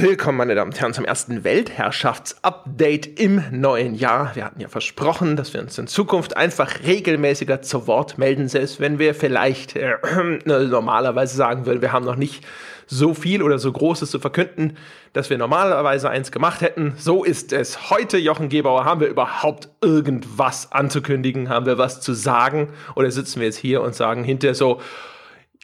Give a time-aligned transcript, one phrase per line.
[0.00, 4.30] Willkommen, meine Damen und Herren, zum ersten Weltherrschaftsupdate im neuen Jahr.
[4.36, 8.78] Wir hatten ja versprochen, dass wir uns in Zukunft einfach regelmäßiger zu Wort melden, selbst
[8.78, 9.96] wenn wir vielleicht äh,
[10.44, 12.46] normalerweise sagen würden, wir haben noch nicht
[12.86, 14.76] so viel oder so Großes zu verkünden,
[15.14, 16.94] dass wir normalerweise eins gemacht hätten.
[16.96, 17.90] So ist es.
[17.90, 21.48] Heute, Jochen Gebauer, haben wir überhaupt irgendwas anzukündigen?
[21.48, 22.68] Haben wir was zu sagen?
[22.94, 24.80] Oder sitzen wir jetzt hier und sagen hinterher so,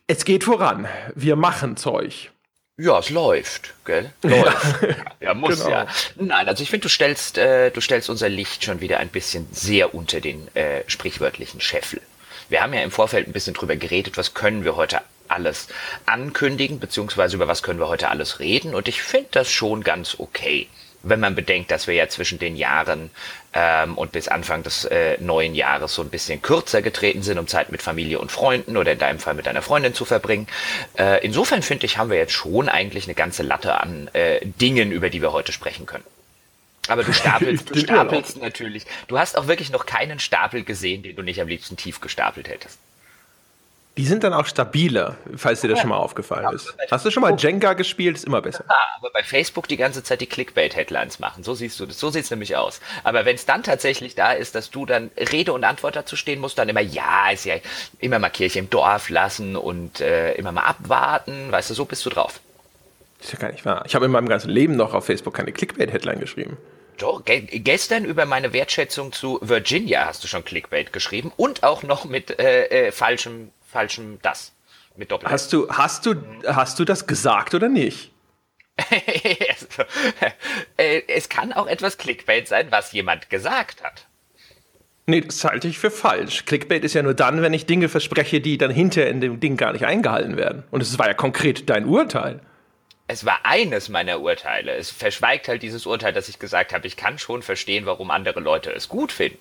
[0.09, 2.34] es geht voran, wir machen Zeug.
[2.77, 4.13] Ja, es läuft, gell?
[4.23, 4.83] Läuft.
[5.21, 5.71] ja, muss genau.
[5.71, 5.87] ja.
[6.17, 9.47] Nein, also ich finde, du stellst, äh, du stellst unser Licht schon wieder ein bisschen
[9.53, 12.01] sehr unter den äh, sprichwörtlichen Scheffel.
[12.49, 15.69] Wir haben ja im Vorfeld ein bisschen drüber geredet, was können wir heute alles
[16.05, 18.75] ankündigen, beziehungsweise über was können wir heute alles reden.
[18.75, 20.69] Und ich finde das schon ganz okay
[21.05, 23.11] wenn man bedenkt, dass wir ja zwischen den Jahren
[23.55, 27.47] ähm, und bis Anfang des äh, neuen Jahres so ein bisschen kürzer getreten sind, um
[27.47, 30.49] Zeit mit Familie und Freunden oder in deinem Fall mit deiner Freundin zu verbringen.
[30.99, 34.91] Äh, insofern finde ich, haben wir jetzt schon eigentlich eine ganze Latte an äh, Dingen,
[34.91, 36.05] über die wir heute sprechen können.
[36.89, 38.87] Aber du stapelst, du stapelst natürlich.
[39.07, 42.49] Du hast auch wirklich noch keinen Stapel gesehen, den du nicht am liebsten tief gestapelt
[42.49, 42.79] hättest.
[43.97, 45.83] Die sind dann auch stabiler, falls dir das ja.
[45.83, 46.75] schon mal aufgefallen ist.
[46.91, 48.17] Hast du schon mal Jenga gespielt?
[48.17, 48.65] Ist immer besser.
[48.69, 51.45] Ja, aber bei Facebook die ganze Zeit die Clickbait-Headlines machen.
[51.45, 52.01] So siehst du das.
[52.01, 52.81] So sieht es nämlich aus.
[53.05, 56.41] Aber wenn es dann tatsächlich da ist, dass du dann Rede und Antwort dazu stehen
[56.41, 57.55] musst, dann immer, ja, ist ja
[58.01, 61.53] immer mal Kirche im Dorf lassen und äh, immer mal abwarten.
[61.53, 62.41] Weißt du, so bist du drauf.
[63.21, 63.85] ist ja gar nicht wahr.
[63.87, 66.57] Ich habe in meinem ganzen Leben noch auf Facebook keine Clickbait-Headline geschrieben.
[66.99, 71.85] Doch, ge gestern über meine Wertschätzung zu Virginia hast du schon Clickbait geschrieben und auch
[71.85, 74.53] noch mit äh, äh, falschem falschem das
[74.97, 75.29] mit Doppel.
[75.29, 76.15] Hast du, hast du,
[76.47, 78.13] hast du das gesagt oder nicht?
[80.77, 84.07] Äh, es kann auch etwas Clickbait sein, was jemand gesagt hat.
[85.07, 86.45] Nee, das halte ich für falsch.
[86.45, 89.57] Clickbait ist ja nur dann, wenn ich Dinge verspreche, die dann hinterher in dem Ding
[89.57, 90.65] gar nicht eingehalten werden.
[90.71, 92.41] Und es war ja konkret dein Urteil.
[93.07, 94.73] Es war eines meiner Urteile.
[94.73, 98.41] Es verschweigt halt dieses Urteil, dass ich gesagt habe, ich kann schon verstehen, warum andere
[98.41, 99.39] Leute es gut finden.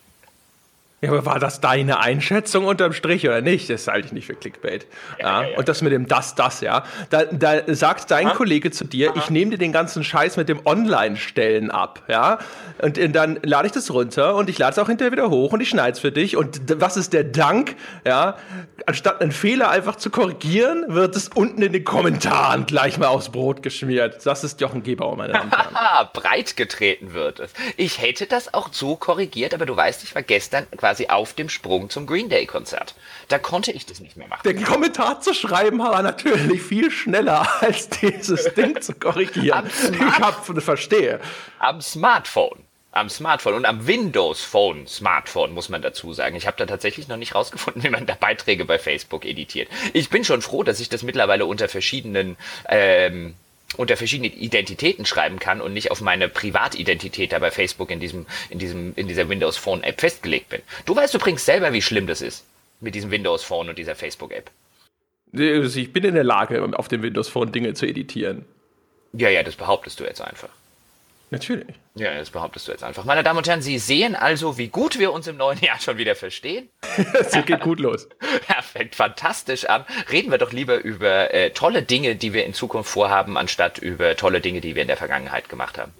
[1.03, 3.69] Ja, aber war das deine Einschätzung unterm Strich oder nicht?
[3.69, 4.87] Das halte ich nicht für Clickbait.
[5.19, 5.57] Ja, ja, ja.
[5.57, 6.85] Und das mit dem das, das, ja.
[7.09, 8.35] Da, da sagt dein Aha.
[8.35, 9.19] Kollege zu dir, Aha.
[9.19, 12.39] ich nehme dir den ganzen Scheiß mit dem Online-Stellen ab, ja.
[12.81, 15.51] Und, und dann lade ich das runter und ich lade es auch hinterher wieder hoch
[15.51, 16.37] und ich schneide es für dich.
[16.37, 17.75] Und was ist der Dank,
[18.05, 18.37] ja?
[18.85, 23.27] Anstatt einen Fehler einfach zu korrigieren, wird es unten in den Kommentaren gleich mal aufs
[23.27, 24.25] Brot geschmiert.
[24.25, 26.07] Das ist Jochen Gebauer, meine Damen und Herren.
[26.13, 27.51] Breit getreten wird es.
[27.75, 31.33] Ich hätte das auch so korrigiert, aber du weißt, ich war gestern quasi quasi auf
[31.33, 32.93] dem Sprung zum Green Day Konzert.
[33.27, 34.43] Da konnte ich das nicht mehr machen.
[34.45, 39.65] Den Kommentar zu schreiben war natürlich viel schneller als dieses Ding zu korrigieren.
[39.91, 41.19] ich hab, verstehe.
[41.59, 42.59] Am Smartphone
[42.95, 46.35] am Smartphone und am Windows Phone Smartphone muss man dazu sagen.
[46.35, 49.67] Ich habe da tatsächlich noch nicht rausgefunden, wie man da Beiträge bei Facebook editiert.
[49.93, 52.37] Ich bin schon froh, dass ich das mittlerweile unter verschiedenen
[52.69, 53.33] ähm,
[53.77, 58.25] unter verschiedenen Identitäten schreiben kann und nicht auf meine Privatidentität da bei Facebook in diesem,
[58.49, 60.61] in diesem, in dieser Windows Phone App festgelegt bin.
[60.85, 62.45] Du weißt übrigens selber, wie schlimm das ist
[62.79, 64.51] mit diesem Windows Phone und dieser Facebook App.
[65.35, 68.45] Also ich bin in der Lage, auf dem Windows Phone Dinge zu editieren.
[69.13, 70.49] Ja, ja, das behauptest du jetzt einfach.
[71.33, 71.75] Natürlich.
[71.95, 73.05] Ja, das behauptest du jetzt einfach.
[73.05, 75.97] Meine Damen und Herren, Sie sehen also, wie gut wir uns im neuen Jahr schon
[75.97, 76.69] wieder verstehen.
[77.13, 78.07] Es geht gut los.
[78.49, 79.83] Ja, fängt fantastisch an.
[80.11, 84.15] Reden wir doch lieber über äh, tolle Dinge, die wir in Zukunft vorhaben, anstatt über
[84.15, 85.91] tolle Dinge, die wir in der Vergangenheit gemacht haben.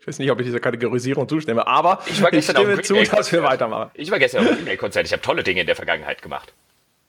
[0.00, 3.42] ich weiß nicht, ob ich dieser Kategorisierung zustimme, aber ich, ich stimme zu, dass wir
[3.42, 3.90] weitermachen.
[3.94, 5.06] Ich war gestern auf dem E-Mail-Konzert.
[5.06, 6.52] Ich habe tolle Dinge in der Vergangenheit gemacht.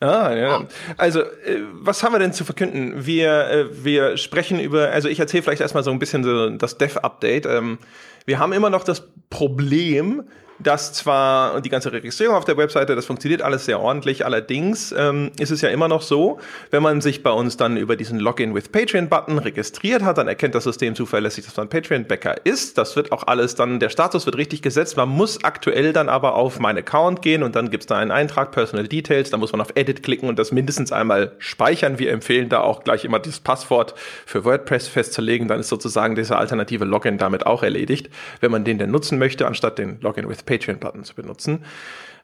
[0.02, 0.66] Ah, ja.
[0.98, 3.06] Also, äh, was haben wir denn zu verkünden?
[3.06, 6.78] Wir, äh, wir sprechen über, also ich erzähle vielleicht erstmal so ein bisschen so das
[6.78, 7.46] Dev-Update.
[7.46, 7.80] Ähm,
[8.26, 10.24] wir haben immer noch das Problem,
[10.59, 15.31] dass zwar die ganze Registrierung auf der Webseite, das funktioniert alles sehr ordentlich, allerdings ähm,
[15.40, 16.40] ist es ja immer noch so,
[16.72, 20.56] wenn man sich bei uns dann über diesen Login with Patreon-Button registriert hat, dann erkennt
[20.56, 22.78] das System zuverlässig, dass man Patreon-Bäcker ist.
[22.78, 24.98] Das wird auch alles dann, der Status wird richtig gesetzt.
[24.98, 28.52] Man muss aktuell dann aber auf mein Account gehen und dann gibt's da einen Eintrag,
[28.52, 32.00] Personal Details, da muss man auf Edit klicken und das mindestens einmal speichern.
[32.00, 36.38] Wir empfehlen da auch gleich immer dieses Passwort für WordPress festzulegen, dann ist sozusagen dieser
[36.38, 38.10] alternative Login damit auch erledigt,
[38.42, 41.63] wenn man den denn nutzen möchte, anstatt den Login with Patreon-Button zu benutzen.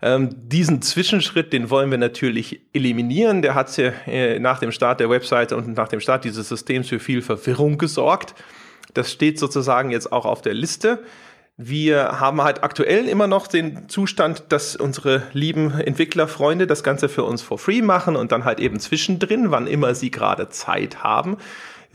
[0.01, 3.41] Ähm, diesen Zwischenschritt, den wollen wir natürlich eliminieren.
[3.41, 6.89] Der hat ja äh, nach dem Start der Webseite und nach dem Start dieses Systems
[6.89, 8.35] für viel Verwirrung gesorgt.
[8.93, 11.03] Das steht sozusagen jetzt auch auf der Liste.
[11.57, 17.23] Wir haben halt aktuell immer noch den Zustand, dass unsere lieben Entwicklerfreunde das Ganze für
[17.23, 21.37] uns for free machen und dann halt eben zwischendrin, wann immer sie gerade Zeit haben,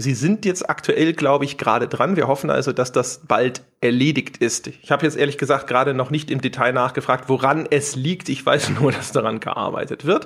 [0.01, 2.17] Sie sind jetzt aktuell, glaube ich, gerade dran.
[2.17, 4.67] Wir hoffen also, dass das bald erledigt ist.
[4.67, 8.31] Ich habe jetzt ehrlich gesagt gerade noch nicht im Detail nachgefragt, woran es liegt.
[8.31, 10.25] Ich weiß nur, dass daran gearbeitet wird.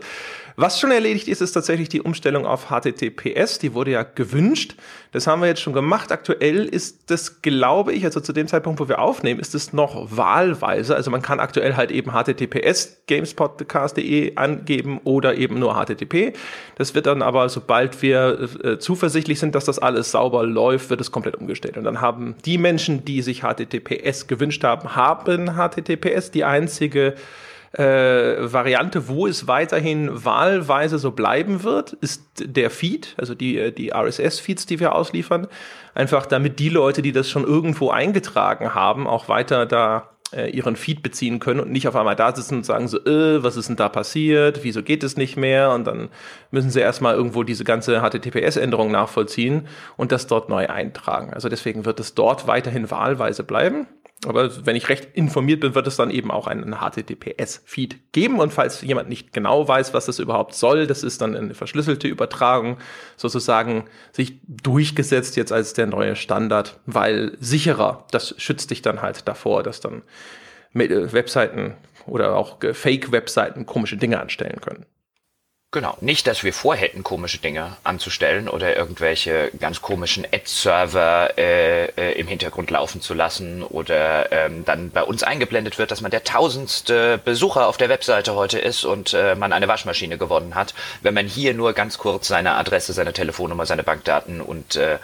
[0.57, 3.59] Was schon erledigt ist, ist tatsächlich die Umstellung auf HTTPS.
[3.59, 4.77] Die wurde ja gewünscht.
[5.11, 6.13] Das haben wir jetzt schon gemacht.
[6.13, 10.17] Aktuell ist das, glaube ich, also zu dem Zeitpunkt, wo wir aufnehmen, ist es noch
[10.17, 10.95] wahlweise.
[10.95, 16.35] Also man kann aktuell halt eben HTTPS gamespodcast.de angeben oder eben nur HTTP.
[16.77, 21.01] Das wird dann aber, sobald wir äh, zuversichtlich sind, dass das alles sauber läuft, wird
[21.01, 21.77] es komplett umgestellt.
[21.77, 26.31] Und dann haben die Menschen, die sich HTTPS gewünscht haben, haben HTTPS.
[26.31, 27.15] Die einzige
[27.83, 33.93] Variante, wo es weiterhin wahlweise so bleiben wird, ist der Feed, also die, äh, die
[33.93, 35.49] RSS-Feeds, die wir ausliefern.
[35.95, 40.77] Einfach damit die Leute, die das schon irgendwo eingetragen haben, auch weiter da äh, ihren
[40.77, 43.69] Feed beziehen können und nicht auf einmal da sitzen und sagen so, äh, was ist
[43.69, 46.09] denn da passiert, wieso geht es nicht mehr und dann
[46.51, 51.33] müssen sie erstmal irgendwo diese ganze HTTPS-Änderung nachvollziehen und das dort neu eintragen.
[51.33, 53.87] Also deswegen wird es dort weiterhin wahlweise bleiben.
[54.27, 58.41] Aber wenn ich recht informiert bin, wird es dann eben auch einen HTTPS-Feed geben.
[58.41, 62.09] Und falls jemand nicht genau weiß, was das überhaupt soll, das ist dann eine verschlüsselte
[62.09, 62.79] Übertragung,
[63.17, 69.29] sozusagen sich durchgesetzt jetzt als der neue Standard, weil sicherer, das schützt dich dann halt
[69.29, 70.03] davor, dass dann
[70.73, 71.75] Webseiten
[72.07, 74.87] oder auch Fake-Webseiten komische Dinge anstellen können.
[75.75, 75.97] Genau.
[76.01, 82.29] Nicht, dass wir vorhätten, komische Dinge anzustellen oder irgendwelche ganz komischen Ad-Server äh, äh, im
[82.29, 87.19] Hintergrund laufen zu lassen oder ähm, dann bei uns eingeblendet wird, dass man der tausendste
[87.19, 91.27] Besucher auf der Webseite heute ist und äh, man eine Waschmaschine gewonnen hat, wenn man
[91.27, 94.99] hier nur ganz kurz seine Adresse, seine Telefonnummer, seine Bankdaten und äh,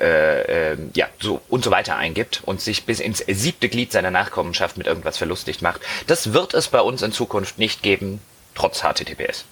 [0.00, 4.10] äh, äh, ja, so und so weiter eingibt und sich bis ins siebte Glied seiner
[4.10, 5.82] Nachkommenschaft mit irgendwas verlustig macht.
[6.06, 8.22] Das wird es bei uns in Zukunft nicht geben,
[8.54, 9.44] trotz HTTPS.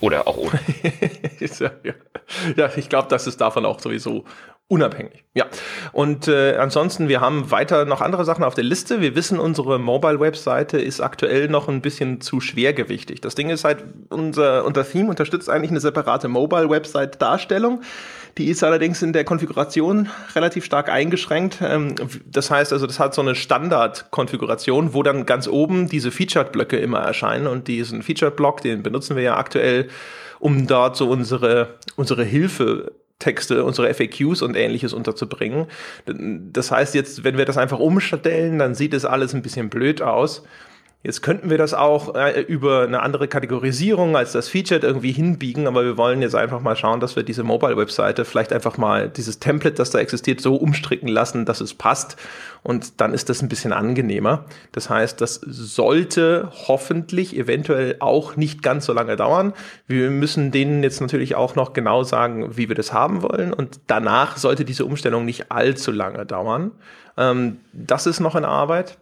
[0.00, 0.58] Oder auch ohne.
[2.56, 4.24] ja, ich glaube, das ist davon auch sowieso
[4.70, 5.24] unabhängig.
[5.34, 5.46] Ja.
[5.92, 9.00] Und äh, ansonsten, wir haben weiter noch andere Sachen auf der Liste.
[9.00, 13.20] Wir wissen, unsere Mobile-Webseite ist aktuell noch ein bisschen zu schwergewichtig.
[13.20, 17.82] Das Ding ist halt, unser, unser Theme unterstützt eigentlich eine separate Mobile-Website-Darstellung.
[18.38, 21.58] Die ist allerdings in der Konfiguration relativ stark eingeschränkt.
[21.62, 21.94] Ähm,
[22.26, 27.00] das heißt also, das hat so eine Standard-Konfiguration, wo dann ganz oben diese Featured-Blöcke immer
[27.00, 27.46] erscheinen.
[27.46, 29.88] Und diesen Featured-Block, den benutzen wir ja aktuell,
[30.38, 35.66] um dort so unsere, unsere Hilfe Texte, unsere FAQs und ähnliches unterzubringen.
[36.06, 40.02] Das heißt jetzt, wenn wir das einfach umstellen, dann sieht es alles ein bisschen blöd
[40.02, 40.42] aus.
[41.02, 45.66] Jetzt könnten wir das auch äh, über eine andere Kategorisierung als das Featured irgendwie hinbiegen,
[45.66, 49.38] aber wir wollen jetzt einfach mal schauen, dass wir diese Mobile-Webseite vielleicht einfach mal dieses
[49.38, 52.16] Template, das da existiert, so umstricken lassen, dass es passt.
[52.62, 54.44] Und dann ist das ein bisschen angenehmer.
[54.72, 59.54] Das heißt, das sollte hoffentlich eventuell auch nicht ganz so lange dauern.
[59.86, 63.54] Wir müssen denen jetzt natürlich auch noch genau sagen, wie wir das haben wollen.
[63.54, 66.72] Und danach sollte diese Umstellung nicht allzu lange dauern.
[67.16, 68.98] Ähm, das ist noch in Arbeit.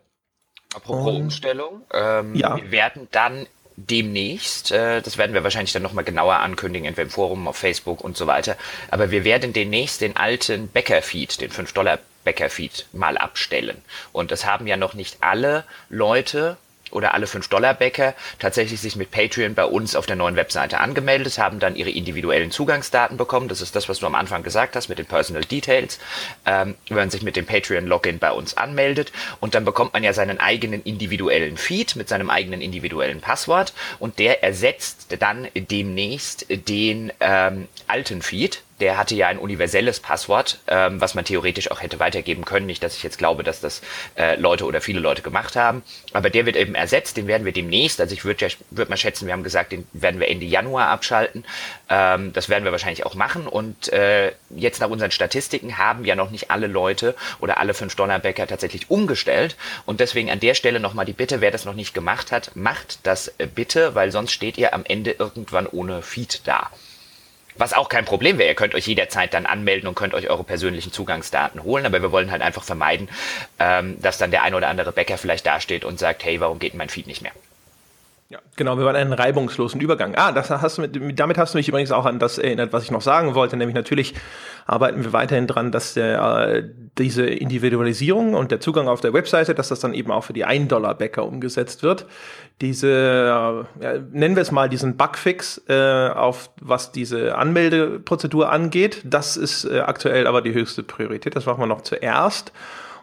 [0.74, 2.56] Apropos um, Umstellung, ähm, ja.
[2.56, 7.10] wir werden dann demnächst, äh, das werden wir wahrscheinlich dann nochmal genauer ankündigen, entweder im
[7.10, 8.56] Forum, auf Facebook und so weiter,
[8.90, 13.80] aber wir werden demnächst den alten Bäcker-Feed, den 5-Dollar Bäcker-Feed mal abstellen.
[14.12, 16.56] Und das haben ja noch nicht alle Leute
[16.92, 21.58] oder alle 5-Dollar-Bäcker tatsächlich sich mit Patreon bei uns auf der neuen Webseite angemeldet, haben
[21.58, 23.48] dann ihre individuellen Zugangsdaten bekommen.
[23.48, 25.98] Das ist das, was du am Anfang gesagt hast mit den Personal Details.
[26.46, 30.12] Ähm, wenn man sich mit dem Patreon-Login bei uns anmeldet und dann bekommt man ja
[30.12, 37.12] seinen eigenen individuellen Feed mit seinem eigenen individuellen Passwort und der ersetzt dann demnächst den
[37.20, 41.98] ähm, alten Feed, der hatte ja ein universelles Passwort, ähm, was man theoretisch auch hätte
[41.98, 42.66] weitergeben können.
[42.66, 43.82] Nicht, dass ich jetzt glaube, dass das
[44.16, 45.82] äh, Leute oder viele Leute gemacht haben.
[46.12, 48.96] Aber der wird eben ersetzt, den werden wir demnächst, also ich würde ja, würd mal
[48.96, 51.44] schätzen, wir haben gesagt, den werden wir Ende Januar abschalten.
[51.88, 53.46] Ähm, das werden wir wahrscheinlich auch machen.
[53.46, 58.46] Und äh, jetzt nach unseren Statistiken haben ja noch nicht alle Leute oder alle 5-Dollar-Bäcker
[58.46, 59.56] tatsächlich umgestellt.
[59.86, 63.00] Und deswegen an der Stelle nochmal die Bitte, wer das noch nicht gemacht hat, macht
[63.02, 66.70] das äh, bitte, weil sonst steht ihr am Ende irgendwann ohne Feed da.
[67.58, 68.48] Was auch kein Problem wäre.
[68.48, 71.84] Ihr könnt euch jederzeit dann anmelden und könnt euch eure persönlichen Zugangsdaten holen.
[71.84, 73.08] Aber wir wollen halt einfach vermeiden,
[73.58, 76.74] ähm, dass dann der ein oder andere Bäcker vielleicht dasteht und sagt, hey, warum geht
[76.74, 77.32] mein Feed nicht mehr?
[78.30, 80.14] Ja, genau, wir wollen einen reibungslosen Übergang.
[80.14, 82.82] Ah, das hast du mit, damit hast du mich übrigens auch an das erinnert, was
[82.82, 84.14] ich noch sagen wollte, nämlich natürlich
[84.66, 86.68] arbeiten wir weiterhin dran, dass der, äh,
[86.98, 90.44] diese Individualisierung und der Zugang auf der Webseite, dass das dann eben auch für die
[90.44, 92.04] 1-Dollar-Bäcker umgesetzt wird.
[92.60, 92.90] Diese,
[93.80, 99.38] äh, ja, nennen wir es mal diesen Bugfix, äh, auf was diese Anmeldeprozedur angeht, das
[99.38, 101.34] ist äh, aktuell aber die höchste Priorität.
[101.34, 102.52] Das machen wir noch zuerst.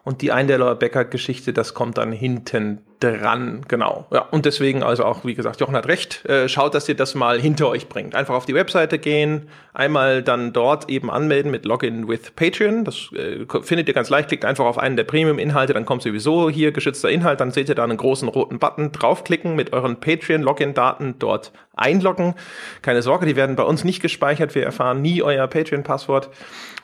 [0.06, 4.06] Und die Eindeller Becker Geschichte, das kommt dann hinten dran, genau.
[4.12, 7.16] Ja, und deswegen also auch, wie gesagt, Jochen hat recht, äh, schaut, dass ihr das
[7.16, 8.14] mal hinter euch bringt.
[8.14, 12.86] Einfach auf die Webseite gehen, einmal dann dort eben anmelden mit Login with Patreon.
[12.86, 16.52] Das äh, findet ihr ganz leicht, klickt einfach auf einen der Premium-Inhalte, dann kommt sowieso
[16.52, 21.16] hier geschützter Inhalt, dann seht ihr da einen großen roten Button, draufklicken, mit euren Patreon-Login-Daten
[21.18, 22.36] dort einloggen.
[22.84, 26.30] Keine Sorge, die werden bei uns nicht gespeichert, wir erfahren nie euer Patreon-Passwort.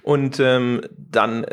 [0.02, 1.46] Und ähm, dann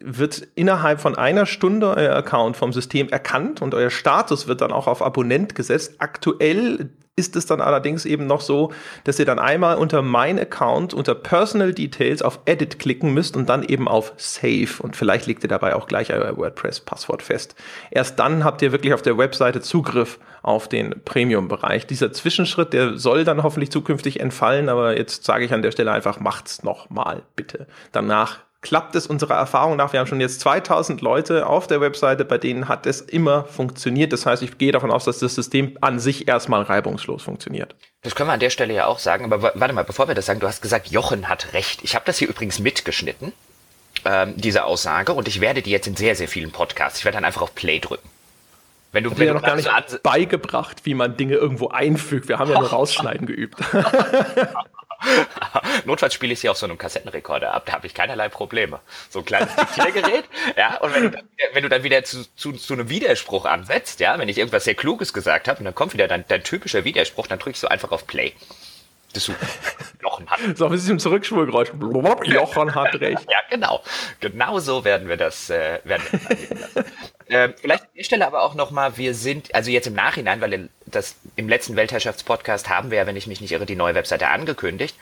[0.00, 4.72] wird innerhalb von einer Stunde euer Account vom System erkannt und euer Status wird dann
[4.72, 5.96] auch auf Abonnent gesetzt.
[5.98, 8.72] Aktuell ist es dann allerdings eben noch so,
[9.04, 13.48] dass ihr dann einmal unter mein Account, unter Personal Details auf Edit klicken müsst und
[13.48, 14.68] dann eben auf Save.
[14.80, 17.56] Und vielleicht legt ihr dabei auch gleich euer WordPress-Passwort fest.
[17.90, 21.86] Erst dann habt ihr wirklich auf der Webseite Zugriff auf den Premium-Bereich.
[21.86, 25.92] Dieser Zwischenschritt, der soll dann hoffentlich zukünftig entfallen, aber jetzt sage ich an der Stelle
[25.92, 27.66] einfach, macht's noch mal bitte.
[27.92, 29.92] Danach klappt es unserer Erfahrung nach.
[29.92, 34.12] Wir haben schon jetzt 2000 Leute auf der Webseite, bei denen hat es immer funktioniert.
[34.12, 37.76] Das heißt, ich gehe davon aus, dass das System an sich erstmal reibungslos funktioniert.
[38.02, 39.24] Das können wir an der Stelle ja auch sagen.
[39.24, 41.84] Aber warte mal, bevor wir das sagen, du hast gesagt, Jochen hat recht.
[41.84, 43.32] Ich habe das hier übrigens mitgeschnitten,
[44.04, 46.98] ähm, diese Aussage, und ich werde die jetzt in sehr, sehr vielen Podcasts.
[46.98, 48.08] Ich werde dann einfach auf Play drücken.
[48.90, 49.70] Wenn du, wenn ja noch gar nicht
[50.02, 52.26] beigebracht, wie man Dinge irgendwo einfügt.
[52.28, 53.60] Wir haben ja nur rausschneiden geübt.
[55.84, 58.80] Notfalls spiele ich sie auf so einem Kassettenrekorder ab, da habe ich keinerlei Probleme.
[59.10, 60.24] So ein kleines Diktiergerät,
[60.56, 64.00] ja, und wenn du dann, wenn du dann wieder zu, zu, zu einem Widerspruch ansetzt,
[64.00, 66.84] ja, wenn ich irgendwas sehr Kluges gesagt habe und dann kommt wieder dein, dein typischer
[66.84, 68.32] Widerspruch, dann drückst du einfach auf Play.
[69.12, 69.46] Das ist super.
[70.02, 70.40] Jochen hat.
[70.58, 71.70] So ein bisschen Zurückschwulgeräusch.
[72.24, 73.26] Jochen hat recht.
[73.30, 73.82] Ja, genau.
[74.20, 76.20] Genau so werden wir das, äh, werden wir
[76.74, 76.84] das
[77.28, 80.68] äh, vielleicht an der Stelle aber auch nochmal, wir sind, also jetzt im Nachhinein, weil
[80.86, 84.28] das im letzten Weltherrschaftspodcast haben wir ja, wenn ich mich nicht irre, die neue Webseite
[84.28, 84.94] angekündigt.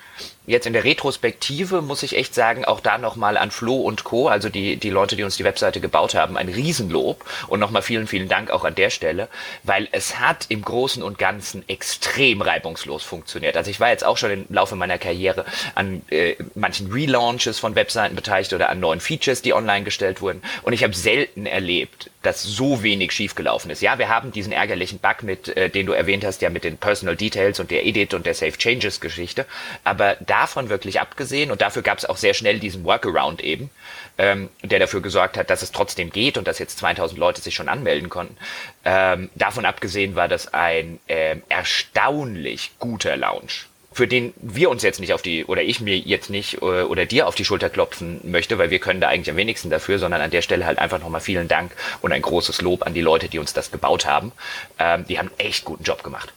[0.47, 4.29] Jetzt in der Retrospektive muss ich echt sagen, auch da nochmal an Flo und Co.,
[4.29, 8.07] also die, die Leute, die uns die Webseite gebaut haben, ein Riesenlob und nochmal vielen,
[8.07, 9.29] vielen Dank auch an der Stelle,
[9.63, 13.57] weil es hat im Großen und Ganzen extrem reibungslos funktioniert.
[13.57, 17.75] Also ich war jetzt auch schon im Laufe meiner Karriere an äh, manchen Relaunches von
[17.75, 22.11] Webseiten beteiligt oder an neuen Features, die online gestellt wurden und ich habe selten erlebt,
[22.25, 23.83] dass so wenig schiefgelaufen ist.
[23.83, 26.79] Ja, wir haben diesen ärgerlichen Bug mit, äh, den du erwähnt hast, ja mit den
[26.79, 29.47] Personal Details und der Edit und der Save Changes Geschichte.
[29.85, 33.71] Aber davon wirklich abgesehen, und dafür gab es auch sehr schnell diesen Workaround eben,
[34.17, 37.55] ähm, der dafür gesorgt hat, dass es trotzdem geht und dass jetzt 2000 Leute sich
[37.55, 38.37] schon anmelden konnten.
[38.85, 45.01] Ähm, davon abgesehen war das ein ähm, erstaunlich guter Launch für den wir uns jetzt
[45.01, 48.21] nicht auf die, oder ich mir jetzt nicht äh, oder dir auf die Schulter klopfen
[48.25, 50.99] möchte, weil wir können da eigentlich am wenigsten dafür, sondern an der Stelle halt einfach
[50.99, 51.71] nochmal vielen Dank
[52.03, 54.33] und ein großes Lob an die Leute, die uns das gebaut haben.
[54.81, 56.33] Ähm, die haben echt guten Job gemacht.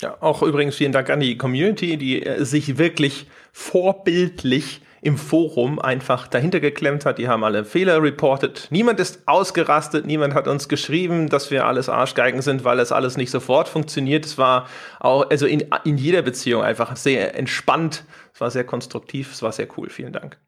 [0.00, 5.80] Ja, auch übrigens vielen Dank an die Community, die äh, sich wirklich vorbildlich im Forum
[5.80, 7.18] einfach dahinter geklemmt hat.
[7.18, 8.68] Die haben alle Fehler reported.
[8.70, 13.16] Niemand ist ausgerastet, niemand hat uns geschrieben, dass wir alles Arschgeigen sind, weil es alles
[13.16, 14.24] nicht sofort funktioniert.
[14.24, 14.68] Es war
[15.00, 18.04] auch, also in, in jeder Beziehung einfach sehr entspannt.
[18.32, 19.90] Es war sehr konstruktiv, es war sehr cool.
[19.90, 20.38] Vielen Dank.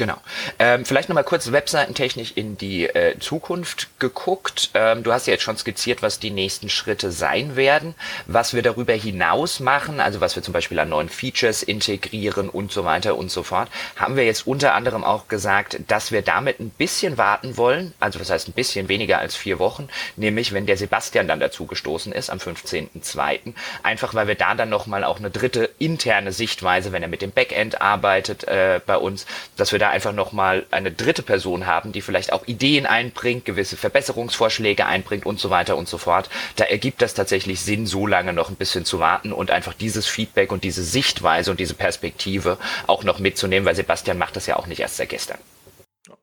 [0.00, 0.16] Genau.
[0.58, 4.70] Ähm, vielleicht nochmal kurz webseitentechnisch in die äh, Zukunft geguckt.
[4.72, 7.94] Ähm, du hast ja jetzt schon skizziert, was die nächsten Schritte sein werden.
[8.26, 12.72] Was wir darüber hinaus machen, also was wir zum Beispiel an neuen Features integrieren und
[12.72, 16.60] so weiter und so fort, haben wir jetzt unter anderem auch gesagt, dass wir damit
[16.60, 17.92] ein bisschen warten wollen.
[18.00, 21.66] Also was heißt ein bisschen weniger als vier Wochen, nämlich wenn der Sebastian dann dazu
[21.66, 23.52] gestoßen ist am 15.02.
[23.82, 27.32] Einfach weil wir da dann nochmal auch eine dritte interne Sichtweise, wenn er mit dem
[27.32, 29.26] Backend arbeitet äh, bei uns,
[29.58, 33.76] dass wir da einfach nochmal eine dritte Person haben, die vielleicht auch Ideen einbringt, gewisse
[33.76, 36.30] Verbesserungsvorschläge einbringt und so weiter und so fort.
[36.56, 40.06] Da ergibt das tatsächlich Sinn, so lange noch ein bisschen zu warten und einfach dieses
[40.06, 44.56] Feedback und diese Sichtweise und diese Perspektive auch noch mitzunehmen, weil Sebastian macht das ja
[44.56, 45.38] auch nicht erst seit gestern.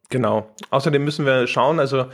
[0.10, 0.50] Genau.
[0.70, 2.06] Außerdem müssen wir schauen, also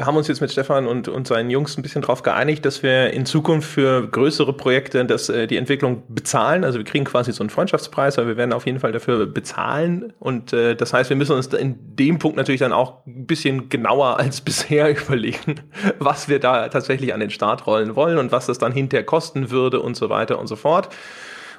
[0.00, 3.10] haben uns jetzt mit Stefan und, und seinen Jungs ein bisschen darauf geeinigt, dass wir
[3.14, 6.62] in Zukunft für größere Projekte das, äh, die Entwicklung bezahlen.
[6.62, 10.12] Also wir kriegen quasi so einen Freundschaftspreis, aber wir werden auf jeden Fall dafür bezahlen.
[10.18, 13.70] Und äh, das heißt, wir müssen uns in dem Punkt natürlich dann auch ein bisschen
[13.70, 15.62] genauer als bisher überlegen,
[15.98, 19.50] was wir da tatsächlich an den Start rollen wollen und was das dann hinterher kosten
[19.50, 20.90] würde und so weiter und so fort.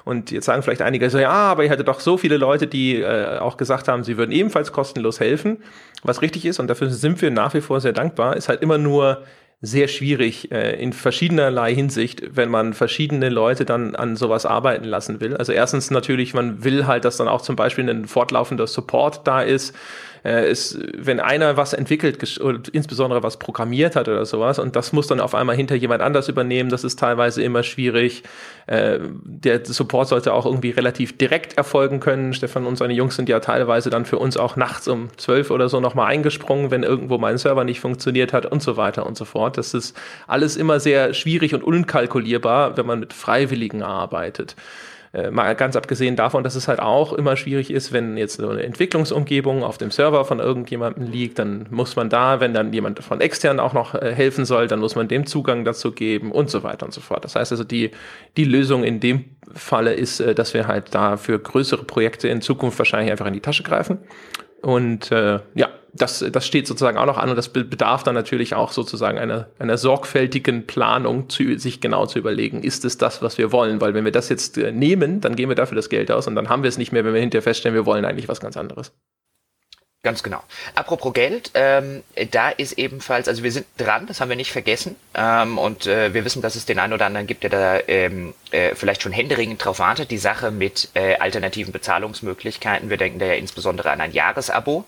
[0.04, 3.00] Und jetzt sagen vielleicht einige so, ja, aber ihr hattet doch so viele Leute, die
[3.00, 5.62] äh, auch gesagt haben, sie würden ebenfalls kostenlos helfen.
[6.04, 8.78] Was richtig ist, und dafür sind wir nach wie vor sehr dankbar, ist halt immer
[8.78, 9.24] nur
[9.62, 15.20] sehr schwierig äh, in verschiedenerlei Hinsicht, wenn man verschiedene Leute dann an sowas arbeiten lassen
[15.20, 15.36] will.
[15.36, 19.40] Also erstens natürlich, man will halt, dass dann auch zum Beispiel ein fortlaufender Support da
[19.40, 19.74] ist
[20.24, 24.92] äh, ist, wenn einer was entwickelt oder insbesondere was programmiert hat oder sowas und das
[24.92, 28.22] muss dann auf einmal hinter jemand anders übernehmen, das ist teilweise immer schwierig.
[28.66, 32.32] Äh, der Support sollte auch irgendwie relativ direkt erfolgen können.
[32.32, 35.68] Stefan und seine Jungs sind ja teilweise dann für uns auch nachts um zwölf oder
[35.68, 39.24] so nochmal eingesprungen, wenn irgendwo mein Server nicht funktioniert hat und so weiter und so
[39.24, 39.58] fort.
[39.58, 44.56] Das ist alles immer sehr schwierig und unkalkulierbar, wenn man mit Freiwilligen arbeitet.
[45.14, 48.48] Äh, mal ganz abgesehen davon, dass es halt auch immer schwierig ist, wenn jetzt so
[48.48, 52.98] eine Entwicklungsumgebung auf dem Server von irgendjemandem liegt, dann muss man da, wenn dann jemand
[52.98, 56.50] von extern auch noch äh, helfen soll, dann muss man dem Zugang dazu geben und
[56.50, 57.24] so weiter und so fort.
[57.24, 57.92] Das heißt also, die,
[58.36, 62.40] die Lösung in dem Falle ist, äh, dass wir halt da für größere Projekte in
[62.40, 63.98] Zukunft wahrscheinlich einfach in die Tasche greifen.
[64.62, 68.54] Und äh, ja, das, das steht sozusagen auch noch an und das bedarf dann natürlich
[68.54, 73.38] auch sozusagen einer, einer sorgfältigen Planung, zu, sich genau zu überlegen, ist es das, was
[73.38, 73.80] wir wollen?
[73.80, 76.34] Weil wenn wir das jetzt äh, nehmen, dann geben wir dafür das Geld aus und
[76.34, 78.56] dann haben wir es nicht mehr, wenn wir hinterher feststellen, wir wollen eigentlich was ganz
[78.56, 78.92] anderes.
[80.04, 80.42] Ganz genau.
[80.74, 84.96] Apropos Geld, ähm, da ist ebenfalls, also wir sind dran, das haben wir nicht vergessen.
[85.14, 88.34] Ähm, und äh, wir wissen, dass es den einen oder anderen gibt, der da ähm,
[88.50, 90.10] äh, vielleicht schon händeringend drauf wartet.
[90.10, 92.90] Die Sache mit äh, alternativen Bezahlungsmöglichkeiten.
[92.90, 94.84] Wir denken da ja insbesondere an ein Jahresabo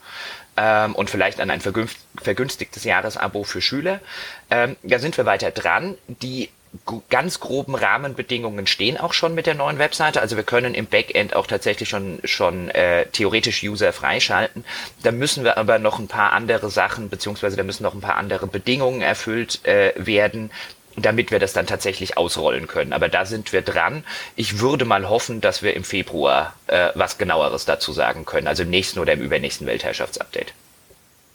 [0.57, 4.01] ähm, und vielleicht an ein vergünstigtes Jahresabo für Schüler.
[4.51, 5.97] Ähm, da sind wir weiter dran.
[6.07, 6.51] Die
[7.09, 10.21] ganz groben Rahmenbedingungen stehen auch schon mit der neuen Webseite.
[10.21, 14.65] Also wir können im Backend auch tatsächlich schon, schon äh, theoretisch User freischalten.
[15.03, 18.17] Da müssen wir aber noch ein paar andere Sachen, beziehungsweise da müssen noch ein paar
[18.17, 20.51] andere Bedingungen erfüllt äh, werden,
[20.97, 22.93] damit wir das dann tatsächlich ausrollen können.
[22.93, 24.05] Aber da sind wir dran.
[24.35, 28.63] Ich würde mal hoffen, dass wir im Februar äh, was genaueres dazu sagen können, also
[28.63, 30.55] im nächsten oder im übernächsten Weltherrschaftsupdate.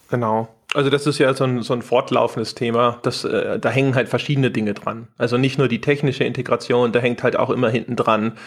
[0.10, 0.50] Genau.
[0.74, 3.00] Also das ist ja so ein, so ein fortlaufendes Thema.
[3.03, 5.08] Das, äh, da hängen halt verschiedene Dinge dran.
[5.18, 8.38] Also nicht nur die technische Integration, da hängt halt auch immer hinten dran,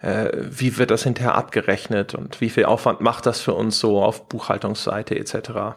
[0.00, 4.02] äh, wie wird das hinterher abgerechnet und wie viel Aufwand macht das für uns so
[4.02, 5.76] auf Buchhaltungsseite etc.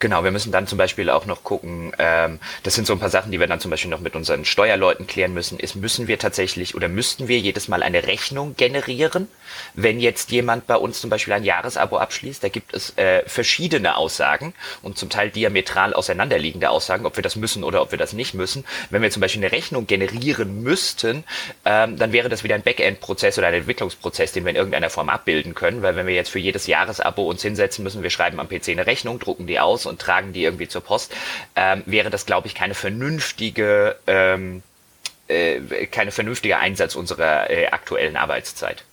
[0.00, 3.10] Genau, wir müssen dann zum Beispiel auch noch gucken, ähm, das sind so ein paar
[3.10, 6.20] Sachen, die wir dann zum Beispiel noch mit unseren Steuerleuten klären müssen, ist, müssen wir
[6.20, 9.26] tatsächlich oder müssten wir jedes Mal eine Rechnung generieren,
[9.74, 13.96] wenn jetzt jemand bei uns zum Beispiel ein Jahresabo abschließt, da gibt es äh, verschiedene
[13.96, 18.12] Aussagen und zum Teil diametral auseinanderliegende Aussagen, ob wir das müssen oder ob wir das
[18.12, 18.64] nicht müssen.
[18.90, 21.24] Wenn wir zum Beispiel eine Rechnung generieren müssten,
[21.64, 25.08] ähm, dann wäre das wieder ein Backend-Prozess oder ein Entwicklungsprozess, den wir in irgendeiner Form
[25.08, 28.48] abbilden können, weil wenn wir jetzt für jedes Jahresabo uns hinsetzen müssen, wir schreiben am
[28.48, 31.14] PC eine Rechnung, drucken die aus und tragen die irgendwie zur Post,
[31.56, 34.62] ähm, wäre das, glaube ich, keine vernünftige, ähm,
[35.28, 38.84] äh, keine vernünftige Einsatz unserer äh, aktuellen Arbeitszeit.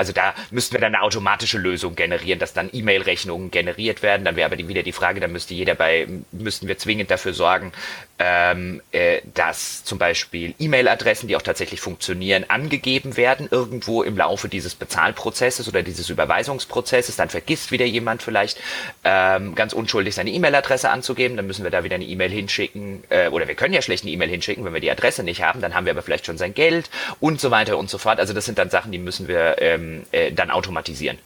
[0.00, 4.24] Also da müssten wir dann eine automatische Lösung generieren, dass dann E-Mail-Rechnungen generiert werden.
[4.24, 7.72] Dann wäre aber wieder die Frage, dann müsste jeder bei, müssten wir zwingend dafür sorgen,
[8.18, 14.48] ähm, äh, dass zum Beispiel E-Mail-Adressen, die auch tatsächlich funktionieren, angegeben werden irgendwo im Laufe
[14.48, 17.16] dieses Bezahlprozesses oder dieses Überweisungsprozesses.
[17.16, 18.58] Dann vergisst wieder jemand vielleicht
[19.04, 21.36] ähm, ganz unschuldig seine E-Mail-Adresse anzugeben.
[21.36, 24.12] Dann müssen wir da wieder eine E-Mail hinschicken äh, oder wir können ja schlecht eine
[24.12, 25.60] E-Mail hinschicken, wenn wir die Adresse nicht haben.
[25.60, 26.88] Dann haben wir aber vielleicht schon sein Geld
[27.20, 28.18] und so weiter und so fort.
[28.18, 31.18] Also das sind dann Sachen, die müssen wir ähm, äh, dann automatisieren.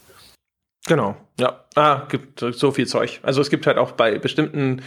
[0.86, 1.64] Genau, ja.
[1.74, 3.20] Ah, gibt so viel Zeug.
[3.22, 4.82] Also es gibt halt auch bei bestimmten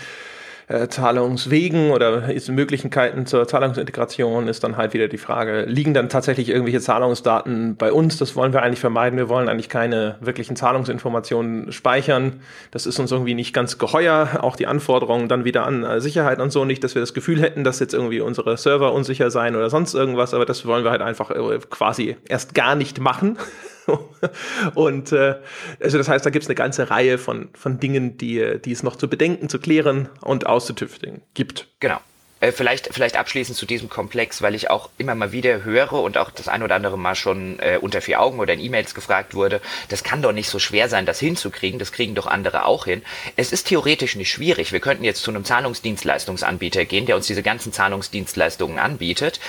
[0.67, 6.49] äh, Zahlungswegen oder Möglichkeiten zur Zahlungsintegration ist dann halt wieder die Frage, liegen dann tatsächlich
[6.49, 8.17] irgendwelche Zahlungsdaten bei uns?
[8.17, 9.17] Das wollen wir eigentlich vermeiden.
[9.17, 12.41] Wir wollen eigentlich keine wirklichen Zahlungsinformationen speichern.
[12.71, 14.39] Das ist uns irgendwie nicht ganz geheuer.
[14.41, 17.41] Auch die Anforderungen dann wieder an äh, Sicherheit und so nicht, dass wir das Gefühl
[17.41, 20.33] hätten, dass jetzt irgendwie unsere Server unsicher seien oder sonst irgendwas.
[20.33, 23.37] Aber das wollen wir halt einfach äh, quasi erst gar nicht machen.
[24.75, 25.35] und äh,
[25.79, 28.83] also das heißt, da gibt es eine ganze Reihe von, von Dingen, die, die es
[28.83, 31.67] noch zu bedenken, zu klären und auszutüfteln gibt.
[31.79, 31.99] Genau.
[32.39, 36.17] Äh, vielleicht, vielleicht abschließend zu diesem Komplex, weil ich auch immer mal wieder höre und
[36.19, 39.33] auch das ein oder andere Mal schon äh, unter vier Augen oder in E-Mails gefragt
[39.33, 42.85] wurde, das kann doch nicht so schwer sein, das hinzukriegen, das kriegen doch andere auch
[42.85, 43.01] hin.
[43.35, 44.71] Es ist theoretisch nicht schwierig.
[44.71, 49.39] Wir könnten jetzt zu einem Zahlungsdienstleistungsanbieter gehen, der uns diese ganzen Zahlungsdienstleistungen anbietet.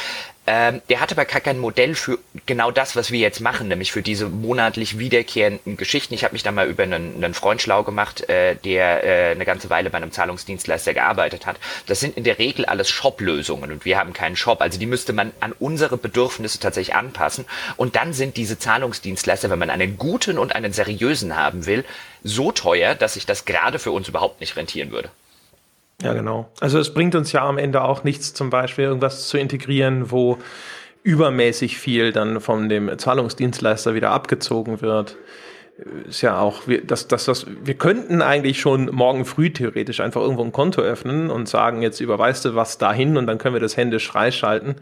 [0.50, 3.92] Ähm, der hat aber gar kein Modell für genau das, was wir jetzt machen, nämlich
[3.92, 6.14] für diese monatlich wiederkehrenden Geschichten.
[6.14, 9.44] Ich habe mich da mal über einen, einen Freund schlau gemacht, äh, der äh, eine
[9.44, 11.58] ganze Weile bei einem Zahlungsdienstleister gearbeitet hat.
[11.86, 14.62] Das sind in der Regel alles Shop-Lösungen und wir haben keinen Shop.
[14.62, 17.44] Also die müsste man an unsere Bedürfnisse tatsächlich anpassen.
[17.76, 21.84] Und dann sind diese Zahlungsdienstleister, wenn man einen guten und einen seriösen haben will,
[22.24, 25.10] so teuer, dass sich das gerade für uns überhaupt nicht rentieren würde.
[26.02, 26.48] Ja, genau.
[26.60, 30.38] Also es bringt uns ja am Ende auch nichts, zum Beispiel irgendwas zu integrieren, wo
[31.02, 35.16] übermäßig viel dann von dem Zahlungsdienstleister wieder abgezogen wird.
[36.08, 40.42] Ist ja auch, dass das, das, wir könnten eigentlich schon morgen früh theoretisch einfach irgendwo
[40.42, 43.76] ein Konto öffnen und sagen, jetzt überweist du was dahin und dann können wir das
[43.76, 44.76] händisch freischalten.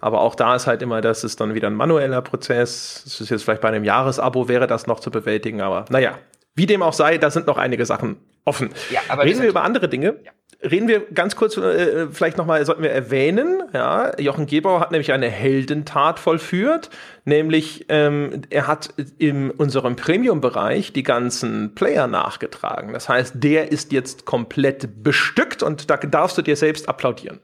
[0.00, 3.02] Aber auch da ist halt immer, das ist dann wieder ein manueller Prozess.
[3.04, 6.18] Das ist jetzt vielleicht bei einem Jahresabo wäre das noch zu bewältigen, aber naja,
[6.54, 8.70] Wie dem auch sei, da sind noch einige Sachen offen.
[8.90, 10.16] Ja, aber Reden wir über andere Dinge.
[10.24, 10.32] Ja.
[10.60, 15.12] Reden wir ganz kurz, äh, vielleicht nochmal, sollten wir erwähnen, ja, Jochen Gebauer hat nämlich
[15.12, 16.90] eine Heldentat vollführt,
[17.24, 22.92] nämlich ähm, er hat in unserem Premium-Bereich die ganzen Player nachgetragen.
[22.92, 27.38] Das heißt, der ist jetzt komplett bestückt und da darfst du dir selbst applaudieren.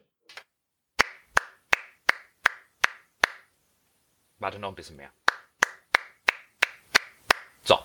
[4.40, 5.10] Warte noch ein bisschen mehr.
[7.62, 7.78] So,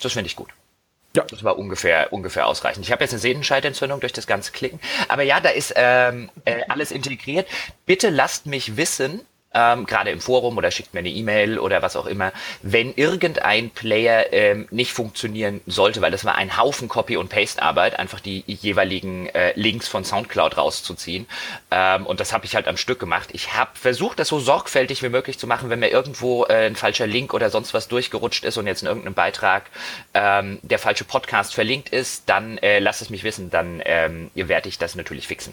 [0.00, 0.48] das finde ich gut.
[1.16, 1.24] Ja.
[1.28, 2.84] Das war ungefähr, ungefähr ausreichend.
[2.84, 4.80] Ich habe jetzt eine Sehnenscheidentzündung durch das ganze Klicken.
[5.08, 7.46] Aber ja, da ist ähm, äh, alles integriert.
[7.86, 9.20] Bitte lasst mich wissen,
[9.54, 13.70] ähm, gerade im Forum oder schickt mir eine E-Mail oder was auch immer, wenn irgendein
[13.70, 18.44] Player ähm, nicht funktionieren sollte, weil das war ein Haufen Copy- und Paste-Arbeit, einfach die
[18.46, 21.26] jeweiligen äh, Links von Soundcloud rauszuziehen.
[21.70, 23.30] Ähm, und das habe ich halt am Stück gemacht.
[23.32, 26.76] Ich habe versucht, das so sorgfältig wie möglich zu machen, wenn mir irgendwo äh, ein
[26.76, 29.64] falscher Link oder sonst was durchgerutscht ist und jetzt in irgendeinem Beitrag
[30.14, 34.68] ähm, der falsche Podcast verlinkt ist, dann äh, lasst es mich wissen, dann ähm, werde
[34.68, 35.52] ich das natürlich fixen.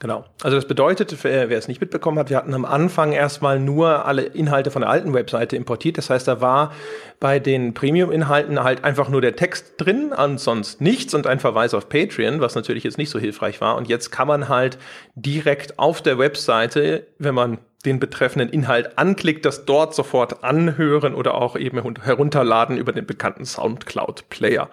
[0.00, 0.24] Genau.
[0.42, 4.22] Also das bedeutet, wer es nicht mitbekommen hat, wir hatten am Anfang erstmal nur alle
[4.22, 5.98] Inhalte von der alten Webseite importiert.
[5.98, 6.72] Das heißt, da war
[7.20, 11.90] bei den Premium-Inhalten halt einfach nur der Text drin, ansonsten nichts und ein Verweis auf
[11.90, 13.76] Patreon, was natürlich jetzt nicht so hilfreich war.
[13.76, 14.78] Und jetzt kann man halt
[15.16, 21.34] direkt auf der Webseite, wenn man den betreffenden Inhalt anklickt, das dort sofort anhören oder
[21.34, 24.70] auch eben herunterladen über den bekannten SoundCloud-Player.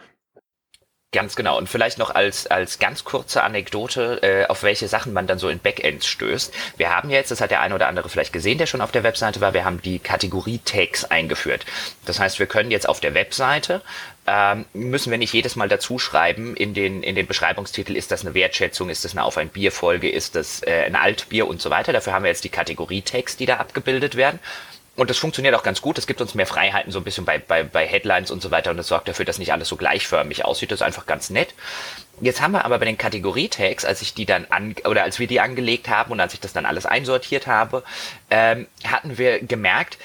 [1.14, 1.58] Ganz genau.
[1.58, 5.48] Und vielleicht noch als, als ganz kurze Anekdote, äh, auf welche Sachen man dann so
[5.48, 6.54] in Backends stößt.
[6.76, 9.04] Wir haben jetzt, das hat der eine oder andere vielleicht gesehen, der schon auf der
[9.04, 11.66] Webseite war, wir haben die Kategorie-Tags eingeführt.
[12.06, 13.82] Das heißt, wir können jetzt auf der Webseite
[14.28, 18.26] ähm, müssen wir nicht jedes Mal dazu schreiben in den, in den Beschreibungstitel, ist das
[18.26, 21.70] eine Wertschätzung, ist das eine Auf ein Bier-Folge, ist das äh, ein Altbier und so
[21.70, 21.94] weiter.
[21.94, 24.40] Dafür haben wir jetzt die Kategorie-Tags, die da abgebildet werden.
[24.98, 26.00] Und das funktioniert auch ganz gut.
[26.00, 28.72] Es gibt uns mehr Freiheiten so ein bisschen bei, bei, bei Headlines und so weiter.
[28.72, 30.72] Und das sorgt dafür, dass nicht alles so gleichförmig aussieht.
[30.72, 31.54] Das ist einfach ganz nett.
[32.20, 35.28] Jetzt haben wir aber bei den Kategorie-Tags, als ich die dann an, oder als wir
[35.28, 37.84] die angelegt haben und als ich das dann alles einsortiert habe,
[38.32, 40.00] ähm, hatten wir gemerkt,